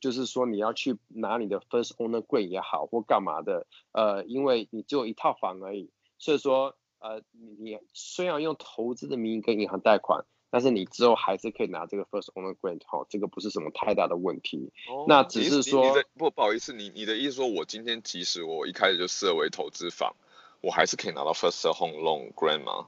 [0.00, 7.20] 就是说你要去拿你的 first owner grant 也好或干嘛的，呃，因为你只有一套房而已，所以说呃，
[7.58, 14.70] 你虽然用投资的名义跟银行贷款，但是你之后还是可以拿这个 first owner grant 哈，这个不是什么太大的问题。
[14.88, 15.82] 哦、那只是说
[16.16, 20.14] 不不好意思，你你的意思说我今天即使我一开始就设为投资房，
[20.60, 22.86] 我还是可以拿到 first home loan grant 吗？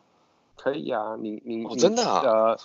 [0.57, 2.21] 可以啊，你你、哦、真的啊？
[2.23, 2.59] 呃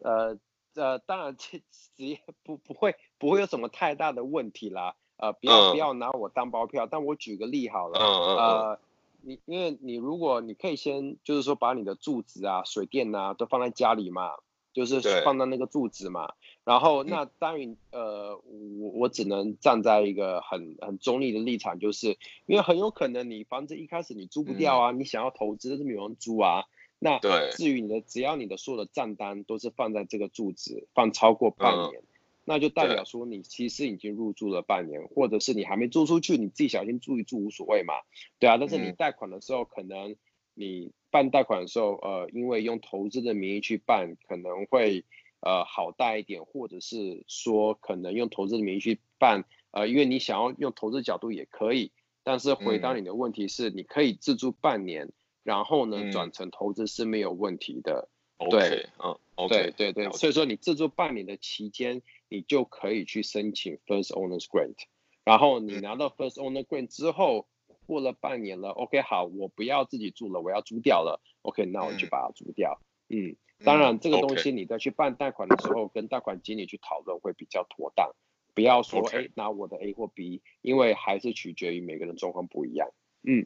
[0.00, 0.38] 呃。
[0.74, 4.96] 呃，当然这职业不不会不会有什么太大的问题啦。
[5.18, 7.98] 呃，不要不要拿我当包票，但我举个例好了。
[8.00, 8.80] 呃，
[9.20, 14.30] 你因为你如果你可以先就是说把你的住址啊、水电啊都放在家里嘛，
[14.72, 16.32] 就是放到那个住址嘛。
[16.64, 22.16] 然后那当然呃，我我只能站在一个很很中立的立场，就是
[22.46, 26.64] 因为很有可能你房子一开始你租不掉啊，你想要投资，但是没有人租啊。
[27.04, 27.18] 那
[27.50, 32.06] 至于你的，只要你的所有的账单都是放在这个住址，放超过半年，嗯，
[32.44, 37.94] 那就代表说你其实已经入住了半年，或者是你还没租出去，你自己小心住一住无所谓嘛，
[38.38, 38.56] 对啊。
[38.56, 40.14] 但是你贷款的时候，可能
[40.54, 45.04] 你办贷款的时候，呃，因为用投资的名义去办，可能会
[45.38, 51.92] 呃好贷一点，或者是说可能用投资的名义去办，呃，因为你想要用投资角度也可以，
[52.24, 55.12] 但是回答你的问题是，你可以自住半年。
[55.44, 58.08] 然后呢，转成投资是没有问题的。
[58.38, 64.76] 嗯、对，嗯对对对，所以说你自住半年的期间，你就可以去申请 First Owner's Grant。
[65.24, 67.48] 然后你拿到 First Owner Grant 之后，
[67.92, 72.80] 过了半年了，OK，好，我不要自己住了，我要租掉了，OK，那我就把它租掉。
[73.10, 78.10] 嗯，嗯当然这个东西你在去办贷款的时候，跟贷款经理去讨论会比较妥当，
[78.54, 82.88] 不要说哎拿我的 A 或 B，因为还是取决于每个人状况不一样。
[83.24, 83.44] 嗯。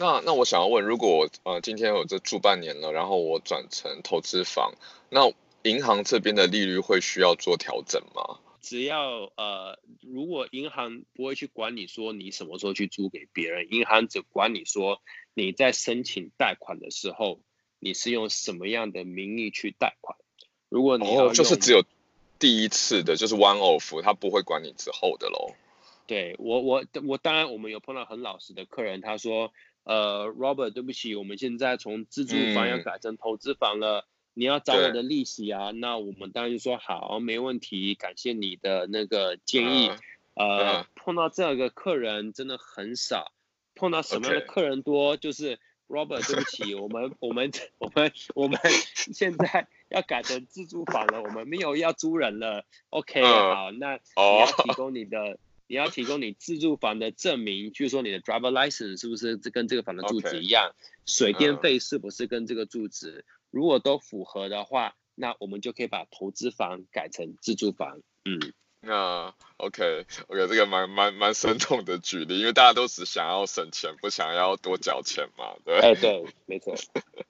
[0.00, 4.74] 那那我想要问，如果我呃今天我这住半年了，然后我转成投资房，
[5.08, 5.32] 那
[5.62, 8.40] 银行这边的利率会需要做调整吗？
[8.60, 15.00] 只要呃，如果银行不会去管你说你什么时候去租给别人，银行只管你说
[15.34, 17.40] 你在申请贷款的时候，
[17.78, 20.18] 你是用什么样的名义去贷款。
[20.68, 21.84] 如果你要、哦、就是只有
[22.38, 25.54] 第一次的，就是 one off，他不会管你之后的喽。
[26.06, 29.52] 对我我我当然我们有碰到很老实的客人，他说。
[29.84, 34.04] 呃，Robert，对不起，我们现在从自住房要改成投资房了，嗯，
[34.38, 35.72] 你要找我的利息啊？
[35.72, 39.90] 那我们当然就说好，没问题，感谢你的那个建议。
[40.34, 43.32] 嗯、呃、嗯，碰到这个客人真的很少，
[43.74, 45.20] 碰到什么样的客人多？Okay.
[45.20, 45.58] 就是
[45.88, 48.60] Robert，对不起， 我们我们 我们我们
[49.12, 52.64] 现在要改成自住房了，我们没有要租人了。
[52.90, 55.18] OK，、嗯、好，那你要提供你的。
[55.18, 55.38] 哦
[55.70, 61.12] 你要提供你自住房的证明，就是说你的 driver license 是不是跟这个房的住址一样？Okay.
[61.18, 63.26] 水电费是不是跟这个住址？
[63.50, 68.00] 如果都符合的话，那我们就可以把投资房改成自住房。
[68.24, 68.52] 嗯。
[68.80, 75.80] 那、uh, OK OK，这个蛮蛮蛮生动的举例，因为大家都只想要省钱，不想要多缴钱嘛，对。
[75.80, 76.76] 哎，对，没错。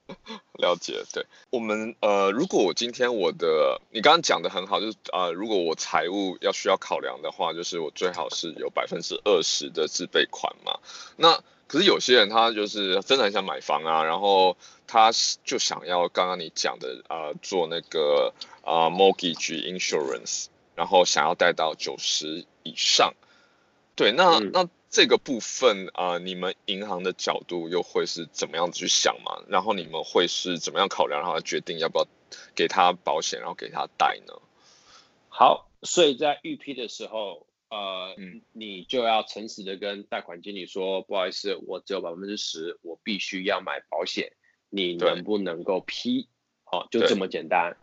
[0.61, 1.25] 了解，对。
[1.49, 10.79] 我们呃，如果我今天我的，你刚刚讲的很好，就是呃，如果我财务要需要考量的话，就是我最好是有百分之二十的自备款嘛。
[11.17, 14.57] 那可是有些人他就是真的很想买房啊，然后
[14.89, 15.13] 他
[15.45, 20.47] 就想要刚刚你讲的呃，做那个呃 mortgage insurance。
[20.79, 23.13] 然后想要贷到九十以上，
[23.97, 29.43] 对，那、嗯、那这个部分啊、呃，你们银行的角度又会是怎么样子去想嘛？
[29.49, 32.07] 然后你们会是怎么样考量，然后决定要不要
[32.55, 34.35] 给他保险，然后给他贷呢？
[35.31, 44.33] 好，所以在预批的时候，呃，嗯、你就要诚实的跟贷款经理说，不好意思，我只有百分之十，我必须要买保险，
[44.71, 46.29] 你能不能够批？
[46.65, 47.77] 好、哦，就这么简单。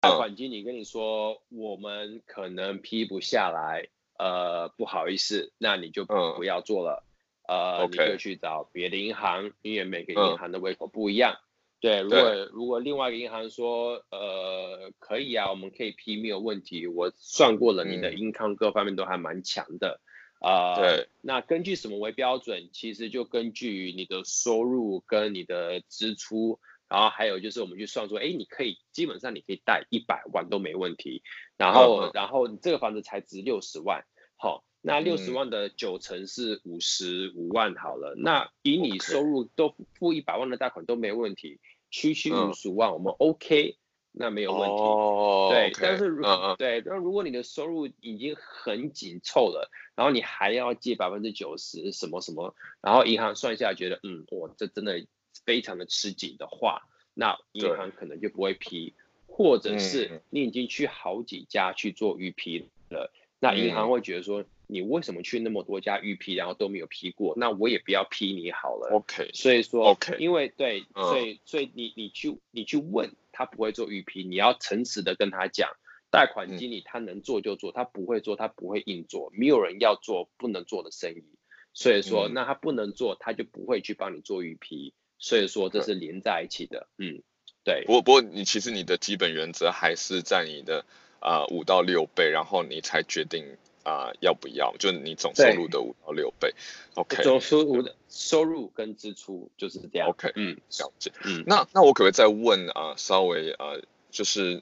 [0.00, 7.02] 贷款经理跟你说，我们可能批不下来，呃，不好意思，那你就不要做了。
[7.48, 11.36] 呃，你就去找别的银行，因为每个银行的胃口不一样。
[11.78, 20.00] 对，如果如果另外一个银行说，呃，可以啊，我们可以批没有问题，我算过了，你的 income 各方面都还蛮强的，
[20.40, 22.70] 啊、对，那根据什么为标准？
[22.72, 26.58] 其实就根据你的收入跟你的支出，
[26.88, 31.22] 然后还有就是我们去算说，哎，你可以基本上你可以贷一百万都没问题，
[31.56, 34.04] 然后、嗯、然后你这个房子才值六十万，
[34.36, 34.64] 好。
[34.86, 41.58] 那六十万的九成是五十五万好了，嗯、那以你收入都付一百万的贷款都没问题，
[41.90, 43.78] 区区五十五万我们 OK，
[44.12, 44.76] 那没有问题。
[44.76, 55.04] 哦、对，okay, 但是如、uh, uh, 对，那如果你的收入已经很紧凑了，然后你还要借百分之九十什么什么，然后银行算下来觉得嗯，我，这真的
[55.44, 56.82] 非常的吃紧的话，
[57.12, 58.94] 那银行可能就不会批，
[59.26, 63.10] 或者是你已经去好几家去做预批了，嗯、
[63.40, 64.44] 那银行会觉得说。
[64.68, 67.34] 你为什么去那么多家预批，然后都没有批过？
[67.36, 68.90] 那我也不要批你好了。
[68.92, 75.70] OK，所以说，OK，因为对，所以所以你你去你去问他不会做预批，你要诚实的跟他讲，
[76.10, 81.24] 贷款经理他能做就做，他不会做他不会硬做，没有人要做不能做的生意。
[81.72, 84.94] 所以说，那他不能做，他就不会去帮你做预批。
[85.18, 86.88] 所以说，这是连在一起的。
[86.96, 87.22] 嗯，
[87.64, 87.84] 对。
[87.84, 90.86] 不过不过，你其实你的基本原则还是在你的
[91.20, 93.44] 啊五到六倍，然后你才决定。
[93.86, 94.74] 啊、呃，要不要？
[94.78, 96.52] 就你总收入的五到六倍
[96.94, 97.22] ，OK。
[97.22, 100.32] 总收入的收入跟支出就是这样，OK。
[100.34, 101.12] 嗯，了解。
[101.24, 102.94] 嗯，那那我可不可以再问啊、呃？
[102.96, 103.80] 稍微呃，
[104.10, 104.60] 就是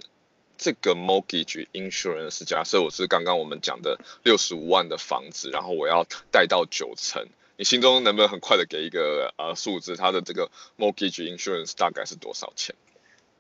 [0.58, 9.96] 这个 mortgage insurance，假设我是刚刚我们讲的六十五万的房子，然后我要贷到九成，你心中能不能很快的给一个呃数字？
[9.96, 12.76] 它的这个 mortgage insurance 大概是多少钱？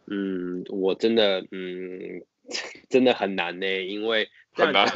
[0.06, 2.24] 嗯，我真的嗯，
[2.90, 4.30] 真的很难呢，因为。
[4.56, 4.86] 很难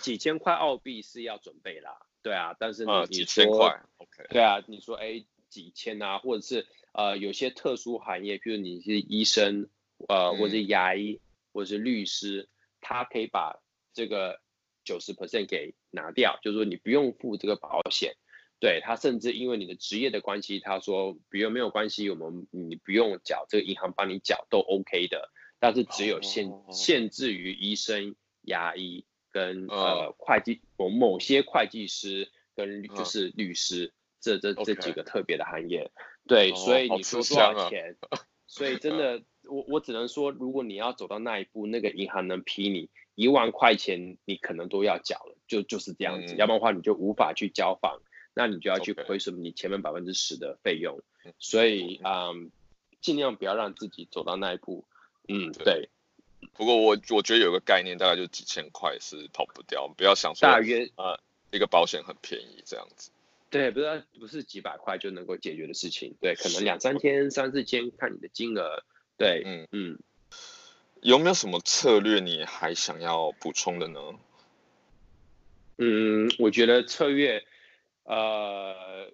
[0.00, 9.68] 几千块澳币是要准备啦，对啊，但是你、嗯、几千块，OK，对啊，你说哎几千啊，或者是呃有些特殊行业，譬如你是医生，
[10.06, 11.20] 呃、嗯、或者是牙医
[11.52, 12.48] 或者是律师，
[12.80, 13.60] 他可以把
[13.92, 14.40] 这个
[14.84, 18.14] 九十 percent 给拿掉，就是说你不用付这个保险，
[18.60, 25.32] 对他甚至因为你的职业的关系，他说比如没有关系，我们你不用缴，这个银行帮你缴都 OK 的，
[25.64, 28.14] 但是只有限、哦、限制于医生。
[28.46, 35.90] 牙医跟呃会计，某某些会计师跟就是律师，这这这几个特别的行业，
[36.28, 37.96] 对，所以你说多少钱？
[38.46, 48.02] 所以真的，我我只能说，如果你要走到那一步，那个银行能批你一万块钱，你可能都要缴了，就就是这样子，要不然的话你就无法去交房，
[48.34, 51.00] 那你就要去亏损你前面百分之十的费用，
[51.38, 52.50] 所以嗯，
[53.00, 54.84] 尽量不要让自己走到那一步，
[55.28, 55.88] 嗯，对。
[56.52, 61.18] 不过我我觉得有个概念，大概就几千块是跑不掉，不要想说大约呃
[61.50, 63.10] 一个保险很便宜这样子。
[63.50, 68.84] 对，不是不是几百块就能够解决的事情，对，可能两三千、三四千，看你的金额。
[69.16, 69.98] 对，嗯嗯。
[71.00, 74.00] 有没有什么策略你还想要补充的呢？
[75.78, 77.44] 嗯，我觉得策略，
[78.04, 79.10] 呃，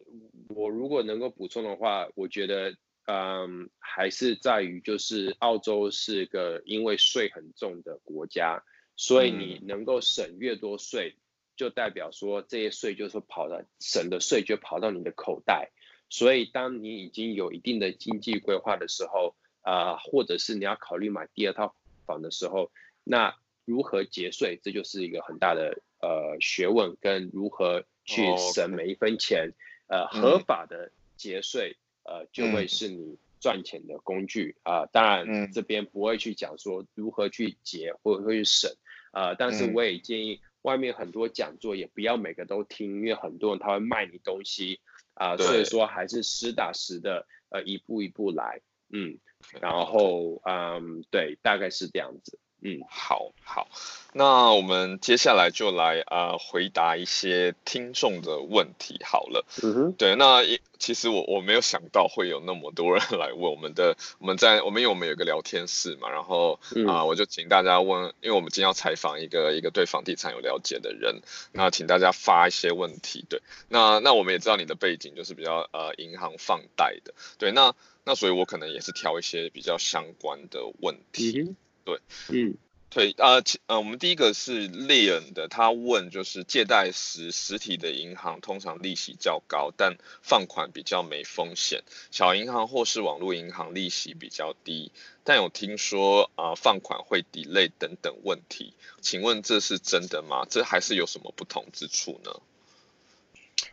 [0.48, 2.74] 我如果能够补充的话，我觉得。
[3.12, 8.62] 嗯，还是在于就是澳洲是个因为税很重的国家，
[8.94, 11.16] 所以你能够省越多税，
[11.56, 15.72] 就代表说这些税就是跑到省的税就跑到你的口袋。
[16.08, 21.74] 所以当你已经有一定的经济规划的时候，啊、呃，或者是你要考虑买第二套
[22.06, 22.70] 房的时候，
[23.02, 23.34] 那
[23.64, 29.52] 如何节税，这就是一个很大的呃学问，跟如何去省每一分钱，
[29.88, 31.76] 呃，合法的节税。
[32.10, 34.84] 呃，就会是你赚钱的工具啊。
[34.86, 38.68] 当然，这边不会去讲说如何去节或者会去省
[39.12, 39.34] 啊、呃。
[39.36, 44.80] 但是我也建议外面很多讲座也不要每个都听，因为很多人他会卖你东西
[45.14, 45.38] 啊、呃。
[45.38, 48.60] 所以说还是实打实的，呃，一步一步来。
[48.92, 49.16] 嗯，
[49.60, 52.40] 然后嗯，对，大概是这样子。
[52.62, 53.68] 嗯，好好，
[54.12, 59.46] 那我们接下来就来啊、呃、回答一些听众的问题好了。
[59.62, 60.42] 嗯哼，对，那
[60.78, 73.24] 其实我我没有想到会有那么多人来问我们的，我们在我们因为我们有个聊天室嘛，然后啊、嗯呃、我就请大家问，因为我们今天要采访一个一个对房地产有了解的人，那请大家发一些问题。
[73.28, 81.40] 对，那那我们也知道你的背景就是比较呃银行放贷的，对，那那所以我可能也是挑一些比较相关的问题。
[81.40, 81.98] 嗯对，
[82.30, 82.56] 嗯，
[82.90, 94.90] 对，呃，呃，我们第一个是 Leon 的，他问就是借贷时实体的银行通常利息较高，但放款比较没风险，小银行或是网络银行利息比较低，
[95.22, 100.44] 但有听说啊、呃、放款会 delay 等等问题，请问这是真的吗？
[100.50, 102.32] 这还是有什么不同之处呢？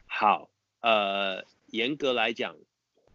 [0.05, 0.49] 好，
[0.81, 2.55] 呃，严格来讲，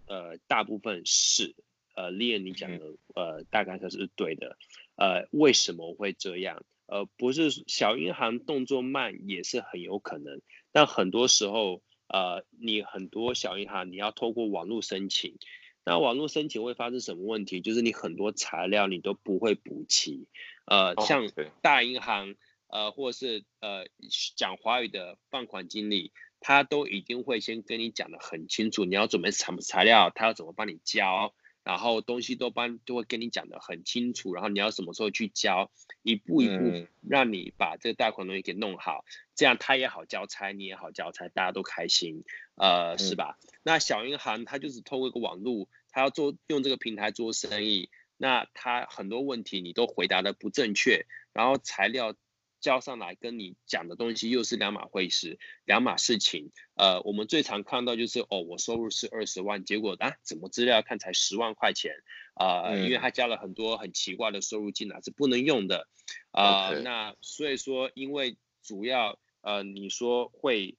[0.07, 1.55] 呃，大部分是，
[1.95, 4.57] 呃，Leon 你讲的，嗯、呃，大概它是对的，
[5.03, 6.63] 呃，为什么会这样？
[6.87, 10.41] 呃，不是小银行动作慢也是很有可能，
[10.71, 15.39] 但很多时候，呃，你很多小银行你要透过网络申请，
[15.85, 17.61] 那网络申请会发生什么问题？
[17.61, 20.29] 就是你很多材料你都不会补齐，
[20.67, 21.29] 呃，像
[21.63, 22.37] 大银行，
[22.69, 23.89] 呃，或者是呃
[24.37, 26.13] 讲华语的放款经理。
[26.45, 31.33] 他都一定会先跟你讲得很清楚，你要准备什么材料，他要怎么帮你交，
[31.65, 35.71] 然后东西都帮都会跟你讲的很清楚，然后你要什么时候去交，
[36.03, 39.05] 一步一步让你把这个贷款东西给弄好，
[39.35, 42.25] 这样他也好交差，你也好交差，大家都开心，
[42.57, 43.39] 呃，是吧？
[43.63, 52.15] 那小银行它就是透过一个网络，他要做用这个平台做生意，那他很多问题你都回答的不正确，然后材料。
[52.63, 56.53] 交上来跟你讲的东西又是两码回事，两码事情。
[56.77, 61.93] 呃，我们最常看到就是哦，我收入是二十万，结果啊，怎么资料看才十万块钱？
[62.35, 65.89] 啊、呃，因为他加了很多很奇怪的收入进来是不能用的。
[66.31, 66.83] 啊、呃，Okay.
[66.83, 70.77] 那所以说，因为主要呃，你说会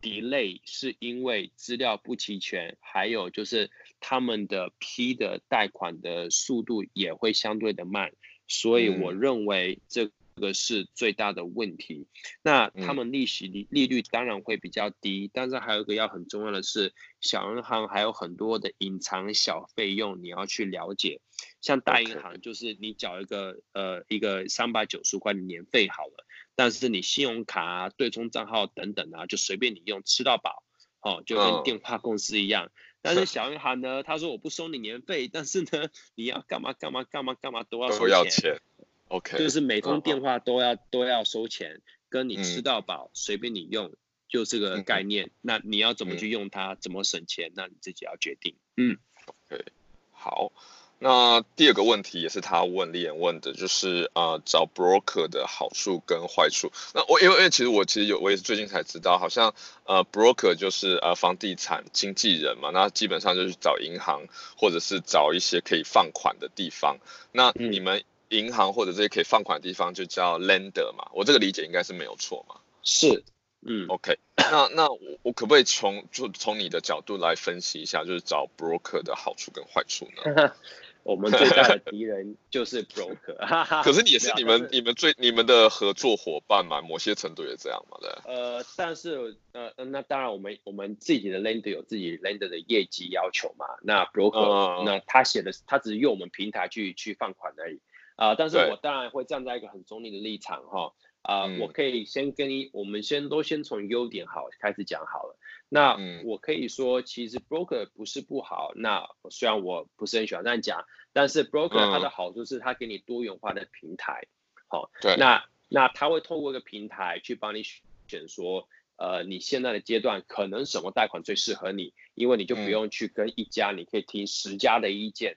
[0.00, 3.70] delay 是因为资料不齐全，还有就是
[4.00, 8.12] 他们的批的贷款的速度也会相对的慢，
[8.46, 10.10] 所以我认为这。
[10.38, 12.06] 这个是最大的问题，
[12.42, 21.20] 那他们利息利利率当然会比较低，嗯、但是还有一个要很重要的是，小银行还有很多的隐藏小费用你要去了解，
[21.60, 26.24] 像大银行就是你缴一个呃一个三百九十块的年费好了，
[26.54, 30.62] 但是你信用卡啊、对冲账号等等啊，就随便你用，吃到饱，
[31.00, 32.62] 哦，就跟电话公司一样。
[32.62, 32.72] Oh.
[33.00, 38.60] 但是 小银行呢，他说我不收你年费，但是呢，你要干嘛干嘛干嘛干嘛都要收钱。
[39.08, 40.78] OK，就是每通电话都要、uh.
[40.90, 43.92] 都要收钱，跟你吃到饱，随、嗯、便你用，
[44.28, 45.26] 就这个概念。
[45.26, 48.54] 嗯、那你要怎么去用它，嗯、怎么省钱，那你自己要决定。
[48.76, 49.64] 嗯，OK，
[50.12, 50.52] 好。
[51.00, 56.72] 那第二个问题也是他问李岩问的，就是呃找 broker 的好处跟坏处。
[56.92, 59.54] 那我因为因为其实我其实有我也是最近才知道，好像
[59.84, 66.98] 呃 broker 就是呃房地产经纪人嘛，那基本上就是找银行或者是找一些可以放款的地方。
[67.32, 68.04] 那你们、嗯。
[68.30, 72.56] 银行或者这些可以放款的地方就叫 lender 嘛，我这个理解应该是没有错嘛。
[72.82, 73.24] 是，
[73.66, 80.52] 嗯，OK，那那我我可不可以从就从你的角度来分析一下，就是找 broker 的好处跟坏处呢？
[81.04, 83.34] 我们最大的敌人就是 broker，
[83.82, 88.10] 可是也是你们你们最你们的合作伙伴嘛，某些程度也这样嘛，对。
[88.30, 97.80] 呃，但是呃那当然我们我们自己的 lender 有自己 lender 的业绩要求嘛，那 broker、嗯、那他写的他只是用我们平台去去放款而已。
[98.18, 100.92] 啊、呃，但是我当然会站在一个很中立的立场哈，
[101.22, 105.38] 啊我可以先跟你，我们先都先从优点好开始讲好了。
[105.68, 108.72] 那我可以说，其实 broker 不是不好。
[108.74, 114.26] 那虽然我不是很喜欢这样讲，但是 broker 它的好处是它给你多元化的平台，
[114.66, 125.36] 好、嗯，对，那那它会透过一个平台去帮你选说，呃，你现在的阶段可能什么贷款最适合你，因为你就不用去跟一家，你可以听十家的意见，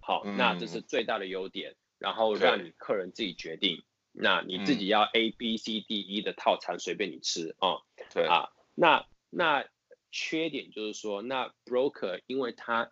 [0.00, 1.74] 好，嗯、那这是最大的优点。
[2.02, 7.74] 然后让你客人自己决定，那你自己要 A B C D E 的套餐随便你吃啊。
[7.74, 9.64] 嗯、对啊，那那
[10.10, 12.90] 缺点就是说，那 broker 因为他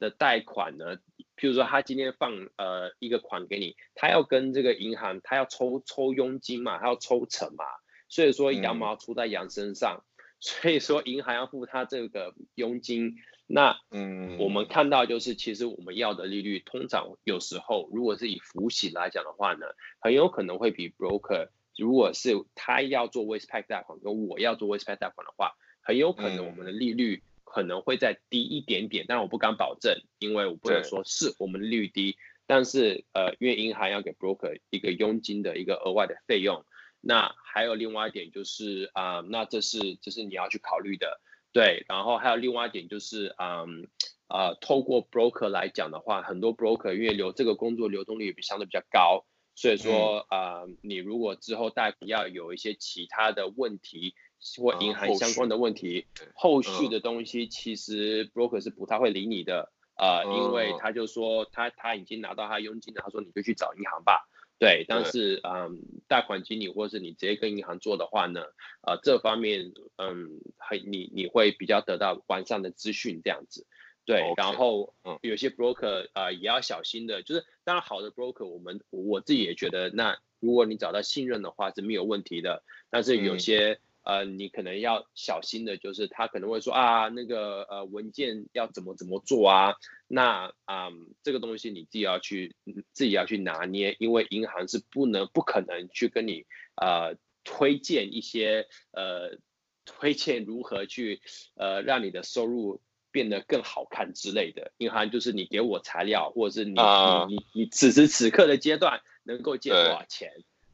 [0.00, 0.96] 的贷款呢，
[1.36, 7.64] 譬如说他今天放呃一个款给你，他要跟这个银行，他要抽抽佣金嘛，他要抽成嘛，
[8.08, 13.16] 所以说羊毛出在羊身上，嗯、所以说银行要付他这个佣金。
[13.46, 19.66] 那嗯，我们看到就是，其实我们要的利率通常有时候，如果是以浮息来讲的话呢，
[20.00, 25.52] 很有可能会比 broker，如果是他要做 Westpac 贷款跟我要做 Westpac 贷款的话，
[25.82, 32.16] 很有可能我们的利率可能会再低一点点，但我不敢保证，因为我不能说是我们的利率低，
[32.46, 36.64] 但是呃，因为银行要给 broker 一个佣金的一个额外的费用，
[37.02, 41.20] 那还有另外一点就是啊、呃，那这是这是你要去考虑的。
[41.52, 43.86] 对，然后还有另外一点就是，嗯，
[44.28, 54.14] 呃，透过 broker 来讲的话，很多 broker 因为流这个工作流动率比相对比较高，所以说，嗯、呃，你如果之后贷款要有一些其他的问题
[54.58, 64.26] 或银行相关的问题，嗯、后，续后续的东西其实 broker 是不太会理你的，呃，嗯、因为他就说他他已经拿到他佣金了，他说你就去找银行吧。
[64.62, 68.42] 对，但是嗯，贷款经理或是你直接跟银行做的话呢，
[68.86, 73.66] 呃，这方面嗯，还你你会比较得到完善的资讯这样子。
[74.04, 74.34] 对，Okay.
[74.36, 82.62] 然后嗯，有些 broker 啊、呃、也要小心的，就是当然好的 broker，我们我自己也觉得，那如果你找到信任的话是没有问题的。
[82.88, 89.74] 但是有些、呃，你可能要小心的，就是他可能会说啊，那个呃文件要怎么怎么做啊，
[90.08, 92.54] 那啊、嗯、这个东西你自己要去
[92.92, 99.38] 自己要去拿捏，因为银行是不能不可能去跟你呃推荐一些呃
[99.84, 101.20] 推荐如何去
[101.54, 102.80] 呃让你的收入
[103.10, 110.32] 变得更好看之类的，银行就是你给我材料，或者是你、uh, 你你你此时此刻的阶段能够借多少钱。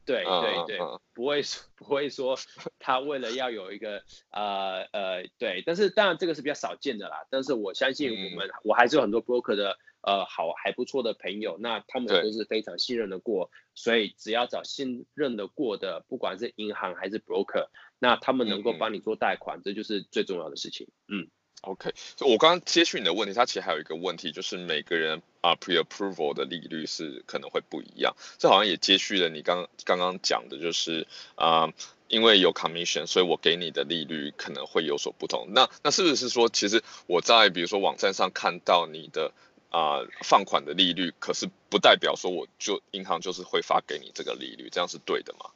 [0.09, 0.79] 对对对，
[1.13, 2.35] 不会说 不会说
[2.79, 7.27] 他为了要有一个呃呃对，但是当然这个是比较少见的啦。
[7.29, 17.67] 但是我相信我们、嗯、我还是有很多 broker 的呃好还不错的朋友，那他们都是非常信任的过，所以只要找信任的过的，不管是银行还是 broker，
[17.99, 20.87] 那他们能够帮你做贷款，嗯、这就是最重要的事情。
[21.07, 21.29] 嗯。
[21.61, 28.15] OK，所以我刚刚接续你的问题，它其实还有一个问题，就是每个人啊 pre-approval 的利率是可能会不一样。
[28.37, 31.05] 这好像也接续了你刚刚刚讲的，就是
[31.35, 31.73] 啊，
[32.07, 35.49] 因为有 commission，所以我给你的利率可能会有所不同。
[35.53, 39.33] 那那是不是说，其实我在比如说网站上看到你的
[39.69, 45.51] 啊放款的利率，可是不代表说我就银行就是会发给你这个利率，这样是对的吗？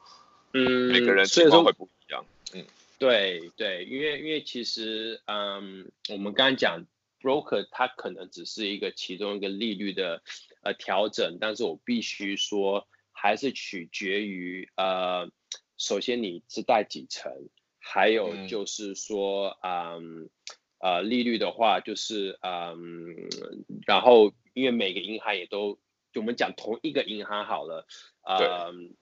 [0.52, 2.26] 嗯，每个人情况会不一样。
[2.54, 2.66] 嗯。
[3.00, 6.86] 对对，因为因为其实，嗯，我们刚刚讲
[7.20, 10.22] ，broker 它可能只是一个其中一个利率的
[10.62, 15.30] 呃调整，但是我必须说，还是取决于呃，
[15.78, 17.50] 首先你是贷几成，
[17.80, 20.30] 还有就是说，嗯，
[20.80, 23.16] 呃，利率的话就是，嗯，
[23.86, 25.80] 然后因为每个银行也都，
[26.14, 27.86] 就我们讲同一个银行好了，
[28.22, 28.96] 嗯。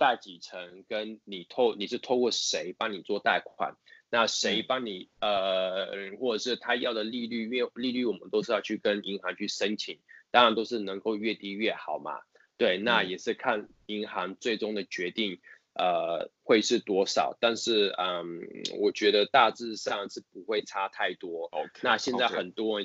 [0.00, 3.74] 贷几成，跟你透你是透过谁帮你做贷款？
[4.08, 7.44] 那谁帮你、嗯、呃，或者是他要的利率？
[7.44, 9.98] 因为利率我们都是要去跟银行去申请，
[10.30, 12.20] 当然都是能够越低越好嘛。
[12.56, 15.38] 对，那也是看银行最终的决定，
[15.74, 17.36] 呃，会是多少。
[17.38, 18.40] 但是嗯，
[18.78, 21.50] 我觉得大致上是不会差太多。
[21.50, 22.80] Okay, 那现在很多.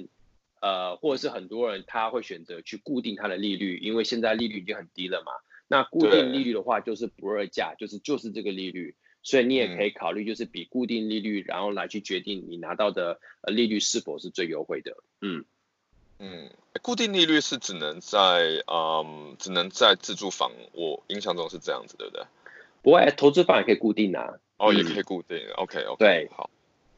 [0.62, 5.32] 呃，或者是很多人他会选择去固定他的利率，因为现在利率已经很低了嘛。
[5.68, 14.96] 那固定利率的话，就是不二价，就是就是这个利率，所以你也可以考虑，就是比固定利率，然后来去决定你拿到的呃利率是否是最优惠的。
[15.22, 15.44] 嗯
[16.20, 16.50] 嗯，
[16.82, 22.24] 固定利率是只能在嗯只能在自住房，我印象中是这样子，对不对？
[22.82, 24.36] 不会，投资房也可以固定啊。
[24.58, 25.38] 哦，也可以固定。
[25.56, 25.98] OK OK。
[25.98, 26.50] 对，好，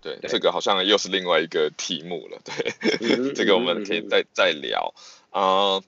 [0.02, 2.40] 对，这个好像又是另外一个题目了。
[2.44, 4.94] 对， 这个我们可以再再聊
[5.32, 5.82] 啊。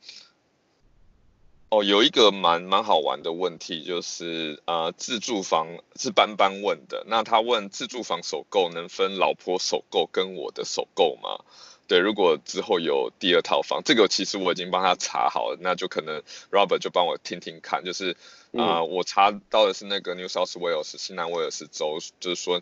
[1.69, 7.03] 哦，有一个蛮蛮好玩的问题，就是呃，自住房是班班问的。
[7.05, 11.45] 那他问自住房首购能分老婆首购跟我的首购吗？
[11.87, 17.85] 对，如果之后有第二套房，这个其实我已经帮他查好了，那就可能 Robert 就帮我听听看。
[17.85, 18.13] 就是
[18.53, 22.61] 啊、呃嗯，我查到的是那个 New South Wales 新南威尔士州，就是说。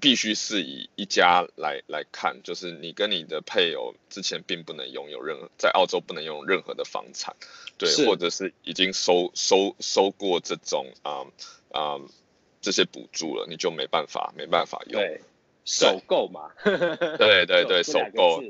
[0.00, 7.34] 必须是以一家来来看，就是你跟你的配偶之前并不能拥有任何，在澳洲不能拥有任何的房产，
[7.78, 11.26] 对，或者是已经收收收过这种啊
[11.70, 12.08] 啊、嗯嗯、
[12.60, 15.00] 这些补助了，你就没办法没办法用。
[15.00, 15.20] 对，
[15.64, 16.50] 首购嘛。
[17.18, 18.42] 对对对， 首购。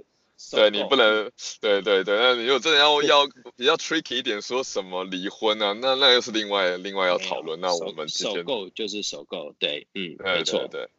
[0.51, 1.32] 对你不能，
[1.62, 7.59] 对对对，那你如果真的要要比较 tricky 一点，说什么离婚啊，那那又是另外另外要讨论。
[7.59, 10.90] 那我们首购就是首购，对，嗯，对没错，对。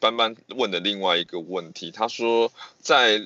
[0.00, 3.20] 班班问的另外一个问题，他说在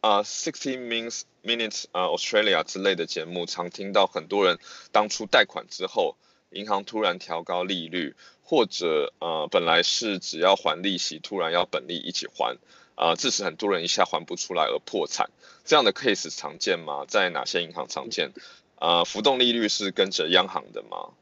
[0.00, 4.60] 啊 Sixty Minutes Minutes 啊 Australia 之类的节目，常听到很多人
[4.92, 6.16] 当初贷款之后，
[6.50, 12.56] 银行突然调高利率，或者呃本来是只要还利息，突然要本利一起还，
[12.94, 15.30] 啊、致使很多人一下还不出来而破产。
[15.64, 17.04] 这样的 case 常见吗？
[17.08, 18.30] 在哪些银行常见？
[18.76, 21.14] 啊、浮动利率是跟着央行的吗？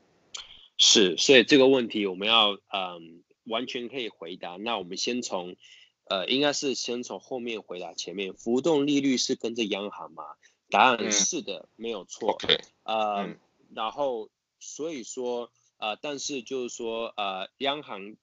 [0.77, 3.24] 是，所以这个问题我们要嗯。
[3.45, 4.57] 完全可以回答。
[4.57, 5.57] 那我们先从，
[6.05, 8.35] 呃，应该是先从后面回答前面。
[8.35, 10.25] 浮动利率是跟着央行吗？
[10.71, 12.33] 答案是的，嗯、没有错。
[12.33, 13.39] OK，呃、嗯，
[13.75, 18.17] 然后所以说，呃，但是就是说，呃，央行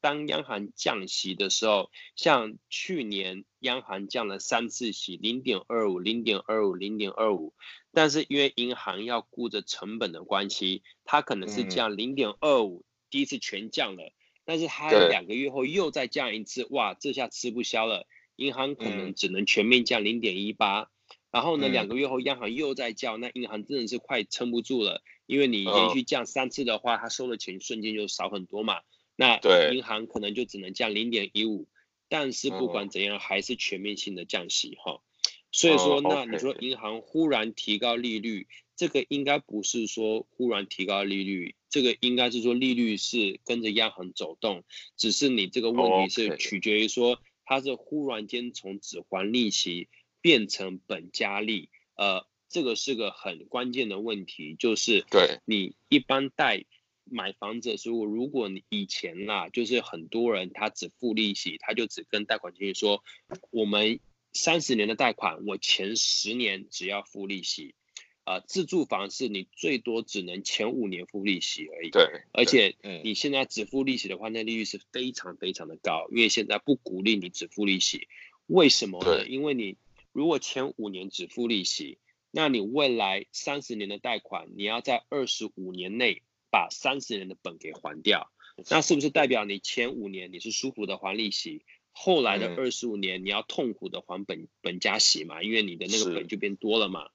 [0.00, 7.52] 当央行降息的时候，像去年央行降了三次息，零点二五、零点二五、零点二五，
[7.92, 14.12] 但是因为银行要顾着成本的关系，它可能是降零点二五，第一次全降了。
[14.48, 20.90] 但是它两个月后又再降一次，哇，这下吃不消了，银行可能只能全面降零点一八，
[21.30, 28.80] 然后呢，两个月后央行又在降，那银行真的是快撑不住了，因为你连续降三次的话，它收的钱瞬间就少很多嘛，
[29.16, 29.38] 那
[29.70, 31.68] 银行可能就只能降零点一五，
[32.08, 35.02] 但是不管怎样还是全面性的降息哈，
[35.50, 38.46] 所以说，那你说银行忽然提高利率，
[38.76, 44.62] 这个应该不是说忽然提高利率，这个应该是说利率是跟着央行走动，
[44.96, 49.88] 只是你这个问题是取决于说它是忽然间从只还利息
[50.20, 56.66] 变成本加利，呃，这个是个很关键的问题，就是对你一般贷
[57.04, 63.02] 买房子的时候，如果你以前啊，就是很多人他只付利息，他就只跟贷款经理说，
[63.50, 63.98] 我们。
[64.32, 67.74] 三十年的贷款，我前十年只要付利息，
[68.24, 71.90] 啊、呃，自住房是你最多只能前五年付利息而已。
[71.90, 78.06] 对，而且你现在只付利息的话，那利率是非常非常的高，因为现在不鼓励你只付利息。
[78.46, 79.26] 为什么呢？
[79.26, 79.76] 因为你
[80.12, 81.98] 如果前五年只付利息，
[82.30, 88.30] 那你未来三十年的贷款，你要在二十五年内把三十年的本给还掉，
[88.70, 91.64] 那是不是代表你前五年你是舒服的还利息？
[92.00, 97.08] 后来的二十五年，你要痛苦的还本本加息嘛，因为你的那个本就变多了嘛。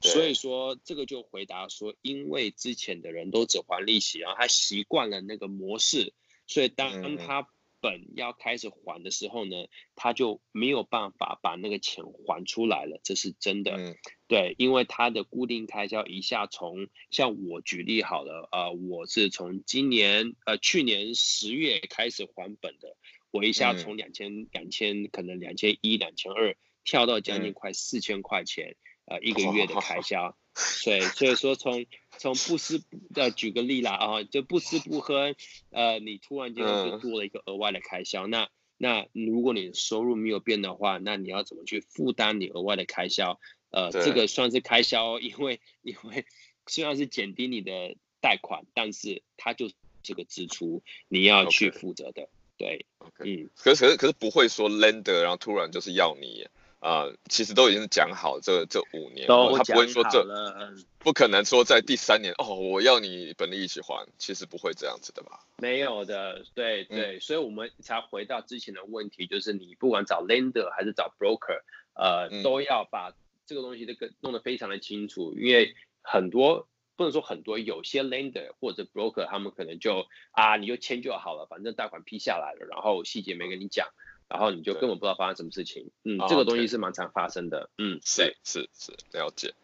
[0.00, 6.14] 所以说这个就回答说，因为之前的人都只还利息，然后他习惯了那个模式，
[6.46, 7.46] 所以当他
[7.82, 13.96] 本要开始还的时候呢，他就没有办法把那个钱还出来了，这是真的。
[14.28, 22.96] 对，因为他的固定开销一下从像我举例好了，呃，我是从今年呃去年十月开始还本的。
[23.32, 28.76] 我一下从两千两千可能两千一两千二跳到将近快四千块钱，
[29.06, 30.36] 嗯，呃一个月的开销，
[30.84, 31.86] 对，所以说从
[32.18, 32.80] 从不吃
[33.14, 35.34] 呃举个例啦啊，就不吃不喝，
[35.70, 43.40] 呃你突然间就多了一个额外的开销，嗯、那那如果你收入没有变的话，那你要怎么去负担你额外的开销？
[43.70, 46.26] 呃，这个算是开销，因为因为
[46.66, 52.24] 虽然是减低你的贷款，但是它就是这个支出你要去负责的。
[52.24, 52.28] Okay.
[52.62, 52.86] 对
[53.18, 56.46] 嗯，可是可是可是不会说 lender，然后突然就是要你，
[56.78, 65.40] 啊、呃，其实都已经是讲好这这五年，都他不会说这，嗯，不可能说在第三年哦，我要你本利一起还，其实不会这样子的吧？
[65.58, 71.62] 没有的，对对、嗯，所以我们才回到之前的问题，就是你不管找 lender 还是找 broker，
[71.94, 73.12] 呃、嗯，都要把
[73.44, 76.68] 这个东西这个弄得非常的清楚，因为很多。
[76.96, 83.88] 不能说很多，有些 lender 或者 broker 他们可能就啊，你就签就好了，反正贷款批下来了，然后细节没跟你讲，
[84.28, 85.90] 然后你就根本不知道发生什么事情。
[86.04, 87.70] 嗯，这个东西是蛮常发生的。
[87.78, 89.54] 嗯，是是是，了解。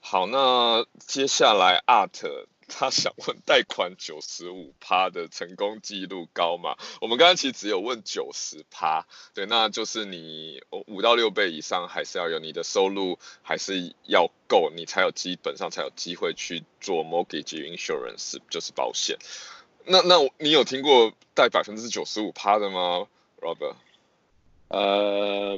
[0.00, 2.46] 好，那接下来 Art。
[2.68, 6.76] 他想问贷款九十五趴的成功记录高吗？
[7.00, 19.16] 我们刚刚其实只有问九十趴，对，那就是你五到六倍以上还是要有你的收入还是要够，你才有基本上才有机会去做 mortgage insurance，就是保险。
[19.84, 23.06] 那那你有听过贷百分之九十五趴的吗
[23.40, 23.76] ，Robert？
[24.68, 25.56] 呃，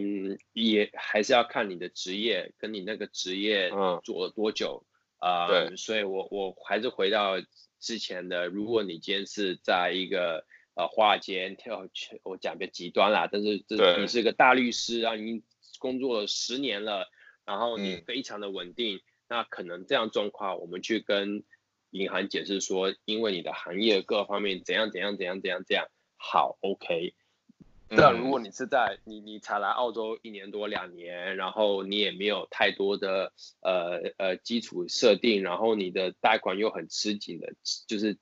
[0.52, 3.70] 也还是要看你的职业跟你那个职业
[4.04, 4.82] 做了多久。
[5.20, 7.34] 呃，所以我我还是回到
[7.80, 11.88] 之前的，如果你今天是在一个呃华尔街跳，
[12.22, 15.42] 我讲比较极端啦，但是这你是个大律师啊，你
[15.78, 17.08] 工作了十年了，
[17.44, 21.44] 然后你非常的稳定，嗯、那可能这样状况，我们去跟
[21.90, 27.14] 银行解释说，因为你的行业各方面怎样怎样怎样怎样怎样，好，OK。
[27.90, 37.54] 那如果你是在你你才来澳洲一年多两年，然后你也没有太多的呃呃基础设定，然后你的贷款又很吃紧的，
[37.86, 38.18] 就是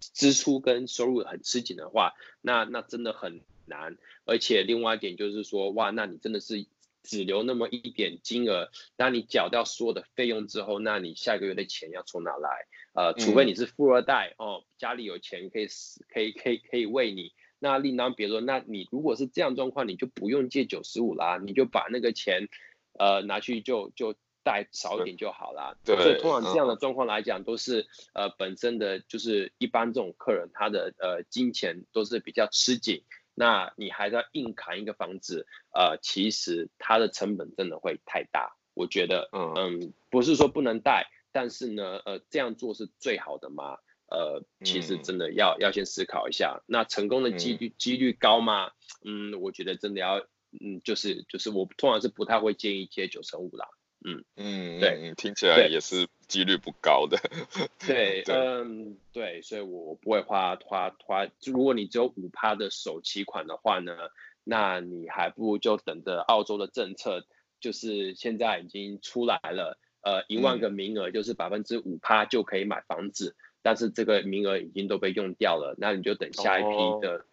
[0.00, 2.12] 支出跟收入很吃紧的话，
[2.42, 3.96] 那那真的很难。
[4.26, 6.66] 而且另外一点就是说，哇，那你真的是
[7.02, 12.66] 只留那么一点金额，当你缴掉所有的费用之后，那你下个月的钱要从哪来？
[12.92, 15.68] 呃，除非你是富二代哦，家里有钱可以
[16.12, 17.32] 可以可以可以为你。
[17.66, 22.48] 那另当别论，那你如果是这样状况，你就不用借九十五啦，你就把那个钱，
[22.96, 24.14] 呃，拿去就就
[24.44, 25.74] 贷少一点就好啦。
[25.84, 25.96] 对。
[25.96, 33.02] 所以通常这样的状况来讲，都是呃本身的就是一般这种客人，他的呃金钱都是比较吃紧。
[33.34, 38.56] 那你还是要硬扛一个房子，呃，其实它的成本真的会太大。
[38.74, 43.76] 我觉得，嗯嗯，不是说不能贷，但是呢，呃，这样做是最好的吗？
[44.08, 48.70] 呃，其实真的要、嗯、要先思考一下，那成功的几率几、嗯、率高吗？
[49.04, 50.18] 嗯，我觉得真的要，
[50.60, 53.66] 嗯，就是就是我通常是不太会建议接九成五啦。
[54.04, 57.18] 嗯嗯，对，听起来也是几率不高的。
[57.84, 61.26] 对，嗯，对，所以我不会花花花。
[61.44, 63.96] 如果你只有五趴的首期款的话呢，
[64.44, 67.26] 那你还不如就等着澳洲的政策，
[67.58, 73.34] 就是现在已经出来了，呃，一万个名额就是百分之五趴就可以买房子。
[73.66, 77.26] 但是这个名额已经都被用掉了，那你就等下一批的，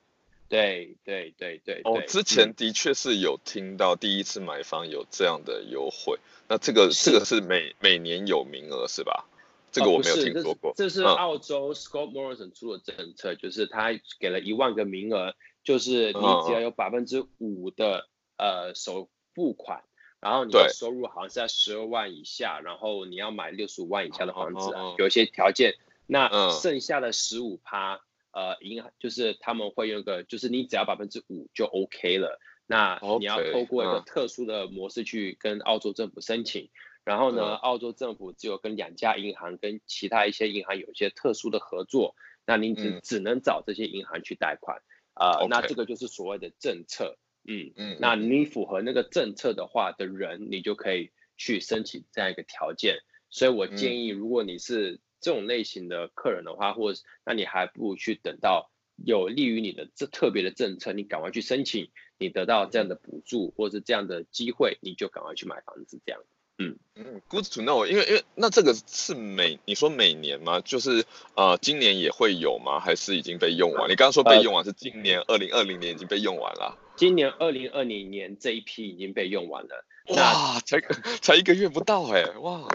[0.49, 1.81] 对对对对。
[1.83, 9.27] 哦，之前的确是有听到第一次买房有这样的优惠，嗯、那这个这个是每每年有名额是吧？
[9.71, 10.71] 这个我没有听说过。
[10.71, 18.07] 哦、这是，这是澳洲 Scott Morrison 出的政策，嗯、就是他给了一万个名额，就是你只要有百分之五的、
[18.37, 19.83] 嗯、呃首付款，
[20.19, 25.75] 然后你的收入好像是在十二万以下，然后你要买六十五万以下的房子，嗯、有一些条件。
[26.07, 28.01] 那剩下的十五趴，
[28.31, 32.39] 呃，银行就是他们会用一个，就是你只要百分之五就 OK 了。
[32.65, 36.69] 那你要透过一个特殊的模式去跟澳洲政府申请。
[37.05, 42.15] 然后呢，澳洲政府只有跟两家银行跟其他一些银行有一些特殊的合作，
[42.45, 44.81] 那你只只能找这些银行去贷款，
[45.13, 52.99] 啊、呃那这个就是所谓的政策，嗯嗯，那你符合那个政策的话的人，你就可以去申请这样一个条件。
[53.29, 58.69] 所以我建议，如果你是这种类型的客人的话，或者那你还不如去等到
[59.03, 61.89] 有利于你的这特别的政策，你赶快去申请，
[62.19, 66.21] 你得到这样的补助或者是这样的机会，你就赶快去买房子这样。
[66.59, 70.59] 嗯嗯，Good to know，因为因为那这个是每你说每年吗？
[70.59, 71.03] 就是
[71.35, 72.79] 呃今年也会有吗？
[72.79, 73.89] 还是已经被用完？
[73.89, 76.77] 你刚刚说被用完是今年二零二零年已经被用完了。
[76.95, 79.85] 今年二零二零年这一批已经被用完了。
[80.09, 80.79] 哇，才
[81.21, 82.67] 才一个月不到哎，哇。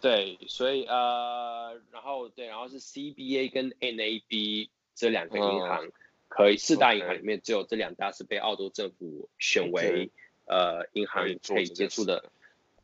[0.00, 5.88] 对，所以呃，然后对，然后是 CBA 跟 NAB 这两个银行，
[6.28, 10.10] 可以四大银行里面只有这两大是被澳洲政府选为
[10.46, 12.30] 呃银行可以接触的。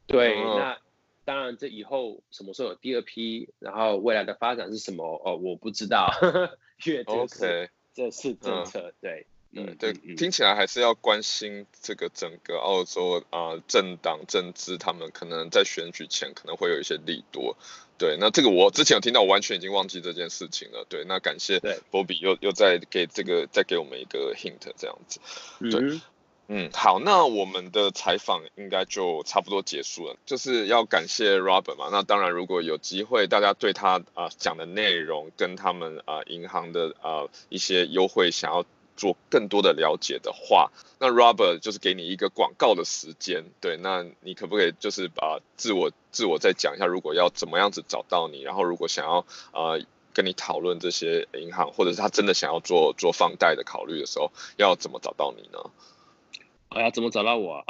[0.07, 0.79] 对，嗯、那
[1.25, 5.21] 当然，这以后什么时候有第二批，然后未来的发展是什么？
[5.25, 6.11] 哦，我不知道，
[6.85, 7.69] 因为这是 Okay.
[7.95, 17.57] 这是政策，嗯、对，嗯，对，嗯、听起来还是要关心这个整个澳洲啊、呃、政党政治，他们可能在选举前可能会有一些利多，
[17.99, 21.59] 对，那这个我之前有听到，我完全已经忘记这件事情了，对，那感谢
[21.91, 25.21] Bobby 又又再给这个再给我们一个 hint 这样子，
[25.61, 25.81] 对。
[25.81, 26.01] 嗯
[26.47, 31.89] 嗯，好，那我们的采访应该就差不多结束了，就是要感谢 Robert 嘛。
[31.91, 38.63] 那当然，如果有机会，大家对他啊、呃、讲的内容跟他们啊、呃、银行的啊、呃、一些优惠想要
[38.97, 43.45] 做更多的了解的话，那 Robert 就是给你一个广告的时间。
[43.61, 49.19] 对，那你可不可以就是把自我自我再讲一下，如果要怎么样子找到你，然后如果想要
[49.53, 49.81] 啊、呃、
[50.13, 55.59] 跟你讨论这些银行，或者是他真的想要做做放贷的考虑的时候，要怎么找到你呢？
[56.71, 57.65] 我要怎么找到我？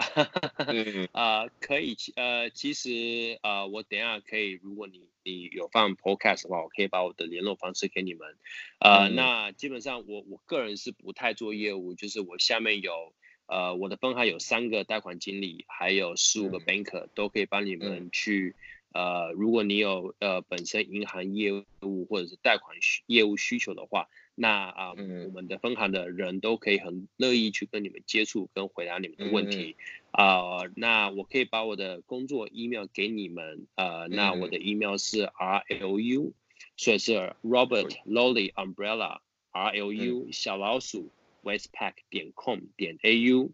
[0.56, 8.36] 嗯呃，可 以， 呃，其实呃，我等下可以，如果你你有放 podcast 的话，我可以把我的联络方式给你们。
[8.78, 13.12] 呃，嗯、那基本上我我个人是不太做业务，就是我下面有
[13.46, 18.54] 呃我的分行有三个贷款经理，还有十五个 banker、嗯、都可以帮你们去。
[18.92, 21.52] 呃，如果你有呃本身银行业
[21.82, 24.08] 务或者是贷款需业务需求的话。
[24.36, 29.76] 那啊，呃嗯、我们的分行的人都可以很乐意去跟你们接触，跟回答你们的问题。
[30.16, 33.66] 啊、那我可以把我的工作 email 给你们。
[33.74, 36.32] 呃，那我的 email 是 r l u，
[36.76, 39.18] 所以是 Robert Lolly Umbrella
[39.50, 41.10] r l u 小老鼠
[41.42, 43.50] Westpac 点 com 点 a u。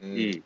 [0.00, 0.42] 嗯，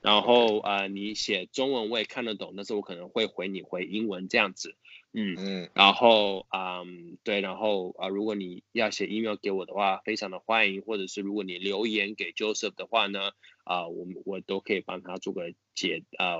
[0.00, 4.74] 然后啊、呃，你写中文我也看得懂，但是我可能会回你回英文这样子。
[5.14, 5.34] 嗯。
[5.38, 13.30] 嗯，然后嗯对，然后啊，如果你要写 email 给我的话，非常的欢迎，或者是如果你留言给 Joseph 的话呢，
[13.64, 16.38] 啊，我们我都可以帮他做个解啊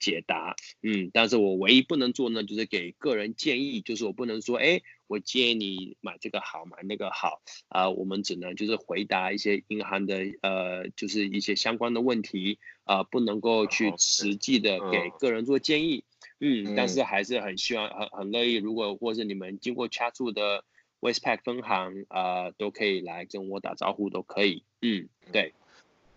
[0.00, 16.02] 解答，嗯，但是我唯一不能做呢，就是给个人建议，就是我不能说，哎，我建议你买这个好，买那个好，啊，我们只能就是回答一些银行的呃，就是一些相关的问题，啊，不能够去实际的给个人做建议。
[16.38, 20.64] 嗯，但是还是很希望很很乐意，如果或是你们经过 Chatswood 的
[21.00, 24.62] Westpac 分行啊、呃，都可以来跟我打招呼，都可以。
[24.82, 25.54] 嗯，对。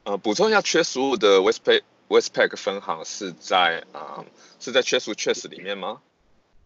[0.04, 4.26] 呃，补充一下，Chatswood 的 Westpac Westpac 分行是在啊、呃，
[4.60, 6.02] 是在 Chatswood Chase 里面吗？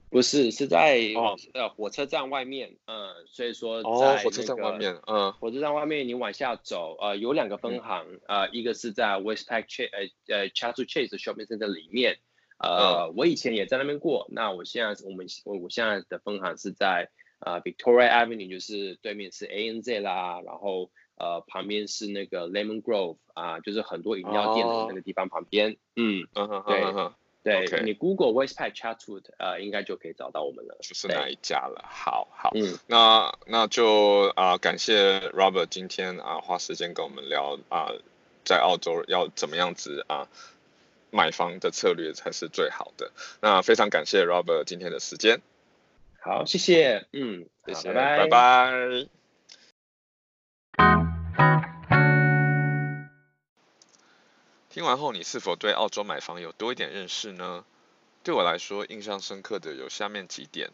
[0.09, 2.77] 不是，是在哦呃火车站外面。
[2.85, 12.17] 嗯，所以说在、那个、哦火车站外面，嗯，火车站外面你往下走，呃，有两个分行，嗯、呃，一个是在 Westpac Chase 呃呃 Chatswood Chase Shopping Center 里面。
[12.59, 14.27] 呃，我以前也在那边过。
[14.29, 17.09] 那我现在我们我我现在的分行是在
[17.39, 25.75] 呃 Victoria Avenue，就是对面是 ANZ 啦，然后呃旁边是那个 Lemon Grove 啊，就是很多饮料店的那个地方旁边。
[25.95, 26.25] 嗯，
[27.43, 30.77] 对对，你 Google Westpac Chatswood 呃应该就可以找到我们了。
[30.81, 31.83] 就是那一家了？
[31.89, 37.89] 好好，嗯，那那就啊感谢 Robert 今天啊花时间跟我们聊啊
[38.45, 40.29] 在澳洲要怎么样子啊。
[41.13, 43.11] 买房的策略才是最好的。
[43.39, 45.41] 那非常感谢 robert 今天的时间。
[46.19, 47.05] 好谢谢。
[47.13, 49.07] 嗯谢谢拜拜。
[54.69, 57.63] 听完后你是否对澳洲买房有多一点认识呢？
[58.23, 60.71] 对我来说印象深刻的有下面几点。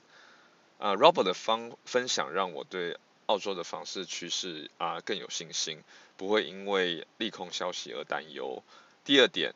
[0.77, 5.83] 啊 robert 的方分享让我对澳洲的房市趋势啊更有信心
[6.15, 8.63] 不会因为利空消息而担忧。
[9.03, 9.53] 第二点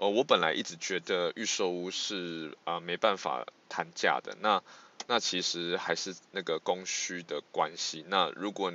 [0.00, 4.62] 呃，我本来一直觉得预售屋是啊没办法谈价的，那
[5.06, 8.02] 那其实还是那个供需的关系。
[8.08, 8.72] 那如果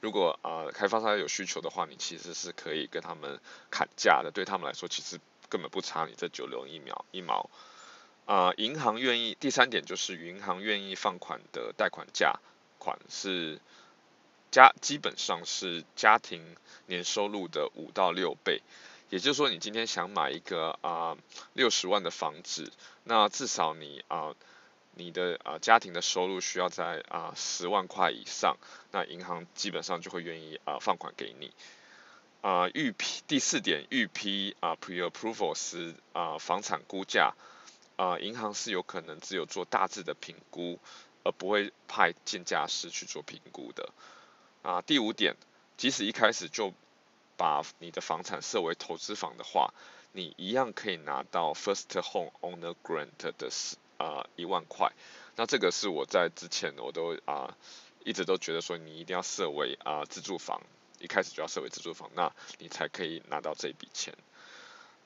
[0.00, 3.40] 如果啊、呃、开发商有需求的话，你其实是可以跟他们
[3.72, 5.18] 砍价的，对他们来说其实
[5.48, 7.50] 根本不差你这九牛一毛一毛。
[8.26, 12.38] 啊、银行愿意，第三点就是银行愿意放款的贷款价
[12.78, 13.58] 款是
[14.52, 16.56] 家基本上是家庭
[16.86, 18.62] 年收入的五到六倍，
[19.10, 21.16] 也就是说你今天想买一个啊
[21.52, 22.72] 六十万的房子，
[23.04, 24.34] 那至少你啊。
[25.00, 28.56] 你的啊、家庭的收入需要在啊十万块以上，
[28.90, 31.52] 那银行基本上就会愿意啊、放款给你。
[32.40, 37.34] 啊、呃、预批第四点预批啊 pre-approval 是啊、房产估价
[37.94, 40.80] 啊银行是有可能只有做大致的评估，
[41.22, 43.90] 而不会派建价师去做评估的。
[44.62, 45.36] 啊、第五点，
[45.76, 46.74] 即使一开始就
[47.38, 49.72] 把你的房产设为投资房的话，
[50.12, 54.92] 你一样可以拿到 First Home Owner Grant 的是啊，一万块，
[55.36, 57.56] 那这个是我在之前我都啊
[58.04, 60.62] 一直都觉得说你一定要设为啊自住房，
[60.98, 64.14] 一开始就要设为自住房，那你才可以拿到这笔钱。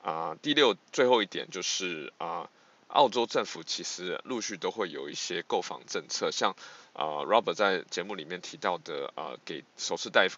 [0.02, 2.50] 啊，第六最后一点就是啊，
[2.88, 6.56] 澳洲政府其实陆续都会有一些购房政策，像
[6.92, 10.28] 啊 Robert 在节目里面提到的啊，给首次贷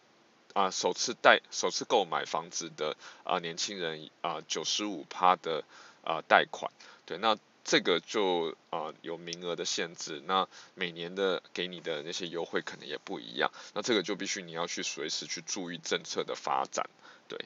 [0.54, 5.62] 啊首次贷首次购买房子的啊年轻人啊九十五趴的
[6.02, 6.72] 啊贷款，
[7.04, 7.36] 对那。
[7.66, 16.90] 这个就啊、有名额的限制，那每年的给你的那些优惠可能也不一样，那这个就必须你要去随时去注意政策的发展，
[17.26, 17.38] 对，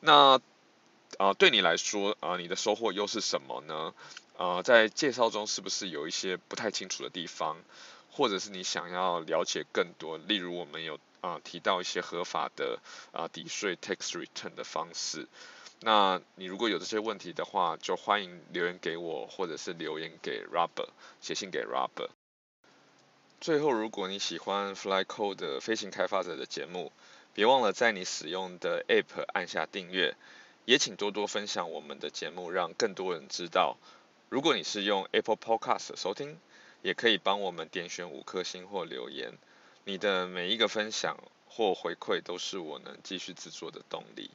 [0.00, 0.40] 那
[1.18, 3.94] 啊、对你来说啊、你的收获又是什么呢？
[4.36, 7.56] 啊、在介绍中是不是有一些不太清楚的地方，
[8.10, 10.18] 或者是你想要了解更多？
[10.18, 12.78] 例如我们有啊、提到一些合法的
[13.12, 15.28] 啊、抵税 tax return 的方式。
[15.82, 20.90] 那你如果有这些问题的话，就欢迎留言给我，或者是留言给 Robert，
[21.20, 22.10] 写信给 Robert。
[23.40, 26.92] 最后，如果你喜欢 FlyCode 的飞行开发者的节目，
[27.32, 30.14] 别忘了在你使用的 App 按下订阅，
[30.66, 33.78] 也请多多分享我们的节目，让更多人知道。
[34.28, 36.38] 如果你是用 Apple Podcast 收听，
[36.82, 39.32] 也可以帮我们点选五颗星或留言。
[39.84, 41.16] 你的每一个分享
[41.46, 44.30] 或回馈都是我能继续制作的动力。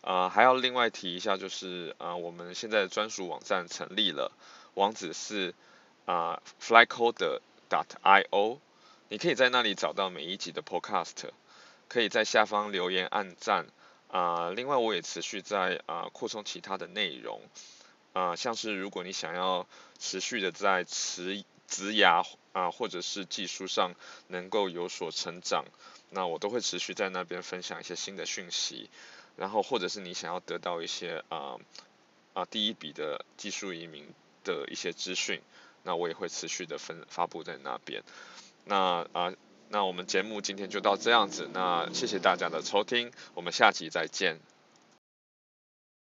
[0.00, 4.32] 啊、还要另外提一下，就是啊、我们现在的专属网站成立了，
[4.74, 5.54] 网址是
[6.04, 8.58] 啊、flycode.io，
[9.08, 11.30] 你可以在那里找到每一集的 podcast，
[11.88, 13.66] 可以在下方留言按赞。
[14.08, 17.40] 啊、另外，我也持续在啊、扩充其他的内容。
[18.12, 19.66] 啊、像是如果你想要
[19.98, 21.42] 持续的在持
[21.74, 23.94] 职涯啊或者是技术上
[24.28, 25.64] 能够有所成长，
[26.10, 28.88] 那我都会持续在那边分享一些新的讯息。
[29.36, 31.56] 然后，或者是你想要得到一些啊
[32.34, 34.06] 啊、第一笔的技术移民
[34.44, 35.40] 的一些资讯，
[35.82, 38.04] 那我也会持续的分发布在那边。
[38.64, 39.32] 那啊、
[39.70, 44.38] 那我们节目今天就到这样子，那谢谢大家的收听，我们下集再见。